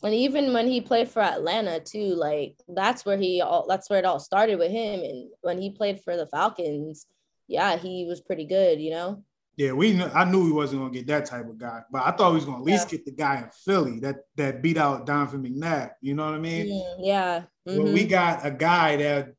[0.02, 3.98] And even when he played for Atlanta too, like that's where he all that's where
[3.98, 5.00] it all started with him.
[5.00, 7.06] And when he played for the Falcons,
[7.48, 9.24] yeah, he was pretty good, you know?
[9.56, 9.92] Yeah, we.
[9.92, 12.36] Knew, I knew we wasn't gonna get that type of guy, but I thought we
[12.36, 15.90] was gonna at least get the guy in Philly that that beat out Donovan McNabb.
[16.00, 16.66] You know what I mean?
[16.66, 17.42] Mm, yeah.
[17.66, 17.92] Well, mhm.
[17.92, 19.34] we got a guy that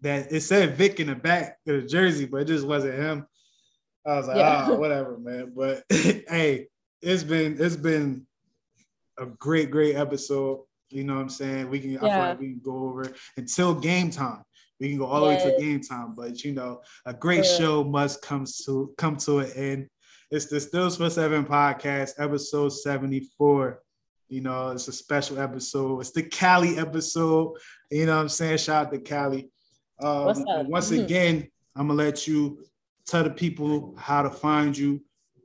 [0.00, 3.26] that it said Vick in the back of the jersey, but it just wasn't him.
[4.06, 4.66] I was like, Yeah.
[4.68, 5.52] oh, whatever, man.
[5.54, 6.68] But hey,
[7.02, 8.26] it's been it's been
[9.18, 10.62] a great, great episode.
[10.88, 11.70] You know what I'm saying?
[11.70, 14.42] We can I feel like we can go over until game time.
[14.82, 15.60] We can go all the way to Yes.
[15.60, 17.56] game time, but you know, a great Yeah.
[17.58, 19.88] show must come to come to an end.
[20.32, 23.80] It's the Steelers for Seven podcast, episode 74.
[24.28, 26.00] You know, it's a special episode.
[26.00, 27.58] It's the Cali episode.
[27.92, 28.58] You know what I'm saying?
[28.58, 29.52] Shout out to Cali.
[30.00, 30.24] Um?
[30.68, 31.04] Once Mhm.
[31.04, 32.64] again, I'm gonna let you
[33.06, 35.00] tell the people how to find you,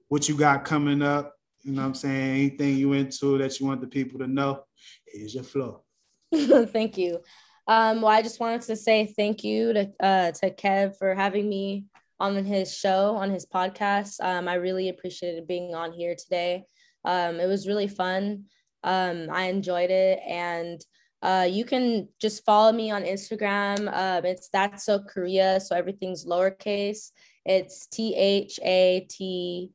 [0.07, 1.35] what you got coming up.
[1.61, 2.31] You know what I'm saying?
[2.39, 4.64] Anything you into that you want the people to know.
[5.05, 5.84] Here's your flow.
[6.34, 7.19] thank you.
[7.68, 11.49] Um, well, I just wanted to say thank you to uh, to Kev for having
[11.49, 11.85] me
[12.19, 14.22] on his show, on his podcast.
[14.22, 16.64] Um, I really appreciated being on here today.
[17.03, 18.45] Um, it was really fun.
[18.84, 20.80] Um, I enjoyed it, and
[21.22, 23.94] uh, you can just follow me on Instagram.
[23.94, 27.11] Um, it's that's so Korrea, so everything's lowercase.
[27.45, 29.72] It's T H A T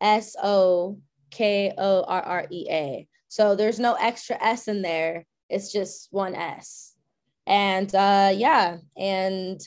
[0.00, 1.00] S O
[1.30, 3.08] K O R R E A.
[3.28, 5.26] So there's no extra S in there.
[5.48, 6.91] It's just one S.
[7.46, 9.60] And uh, yeah, and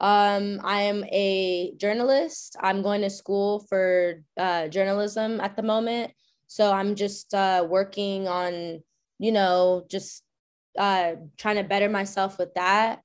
[0.00, 2.56] um, I am a journalist.
[2.60, 6.12] I'm going to school for uh, journalism at the moment.
[6.46, 8.82] So I'm just uh, working on,
[9.18, 10.24] you know, just
[10.78, 13.00] uh, trying to better myself with that.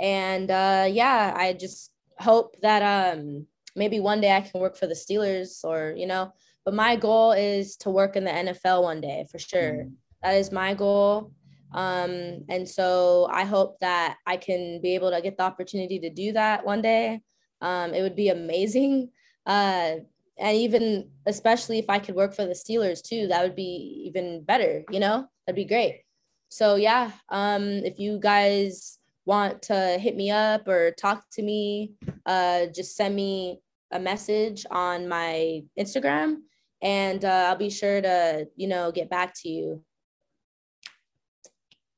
[0.00, 3.46] And uh, yeah, I just hope that um,
[3.76, 6.32] maybe one day I can work for the Steelers or, you know,
[6.64, 9.86] but my goal is to work in the NFL one day for sure.
[10.22, 11.32] That is my goal.
[11.72, 16.10] Um, and so I hope that I can be able to get the opportunity to
[16.10, 17.22] do that one day.
[17.60, 19.10] Um, it would be amazing.
[19.46, 20.00] Uh,
[20.38, 24.44] and even especially if I could work for the Steelers too, that would be even
[24.44, 26.02] better, you know, that'd be great.
[26.50, 31.92] So yeah, um, if you guys want to hit me up or talk to me,
[32.26, 36.42] uh, just send me a message on my Instagram
[36.82, 39.82] and uh, I'll be sure to, you know, get back to you.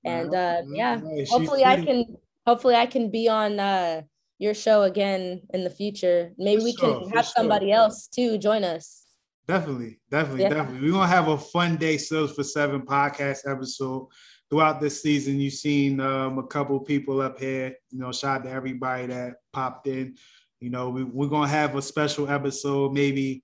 [0.04, 2.16] And uh, yeah, hopefully I can,
[2.46, 4.02] hopefully I can be on uh,
[4.38, 6.32] your show again in the future.
[6.38, 7.32] Maybe we sure, can for have sure.
[7.36, 9.06] somebody else too join us.
[9.46, 10.50] Definitely, definitely, Yeah.
[10.50, 10.86] definitely.
[10.86, 14.08] We're gonna have a fun day sales for seven podcast episode
[14.48, 15.40] throughout this season.
[15.40, 17.74] You've seen um, a couple people up here.
[17.90, 20.16] You know, shout out to everybody that popped in.
[20.60, 23.42] You know, we, we're gonna have a special episode maybe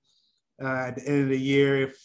[0.62, 1.98] uh, at the end of the year if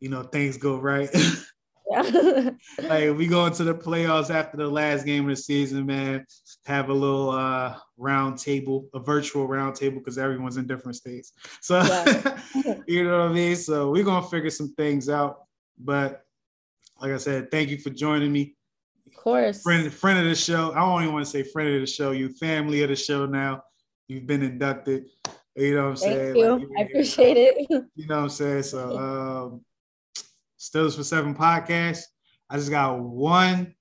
[0.00, 1.08] you know things go right.
[1.90, 2.50] Yeah.
[2.82, 6.26] like we go into the playoffs after the last game of the season, man.
[6.66, 11.32] Have a little uh round table, a virtual round table because everyone's in different states.
[11.60, 12.40] So Yeah.
[12.86, 13.56] you know what I mean.
[13.56, 15.44] So we're gonna figure some things out.
[15.78, 16.24] But
[17.00, 18.54] like I said, thank you for joining me.
[19.06, 19.62] of course.
[19.62, 20.72] Friend, friend of the show.
[20.72, 22.12] I don't even want to say friend of the show.
[22.12, 23.62] You family of the show now.
[24.08, 25.06] You've been inducted.
[25.56, 26.34] You know what I'm saying?
[26.34, 26.68] Thank you.
[26.68, 27.66] Like, I appreciate it.
[27.94, 28.62] you know what I'm saying?
[28.64, 29.60] So um
[30.64, 32.00] Steelers for Seven podcast.
[32.48, 33.74] I just got one,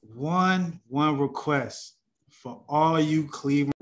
[0.00, 1.94] one, one request
[2.28, 3.73] for all you Cleveland.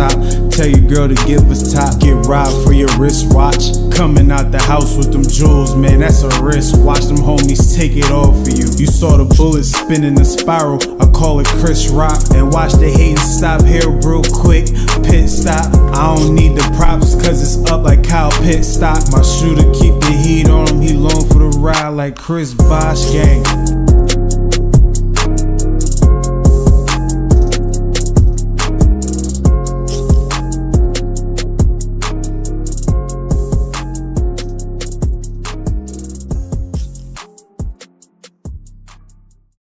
[0.00, 0.16] Top.
[0.50, 2.00] Tell your girl to give us top.
[2.00, 3.76] Get robbed for your wristwatch.
[3.92, 6.76] Coming out the house with them jewels, man, that's a risk.
[6.78, 8.64] Watch them homies take it all for you.
[8.80, 10.80] You saw the bullet spin in the spiral.
[11.02, 12.20] I call it Chris Rock.
[12.34, 14.66] And watch the hating stop here real quick.
[15.04, 15.68] Pit stop.
[15.92, 19.02] I don't need the props, cause it's up like Kyle Pit stop.
[19.12, 20.80] My shooter keep the heat on him.
[20.80, 23.44] He long for the ride like Chris Bosh gang.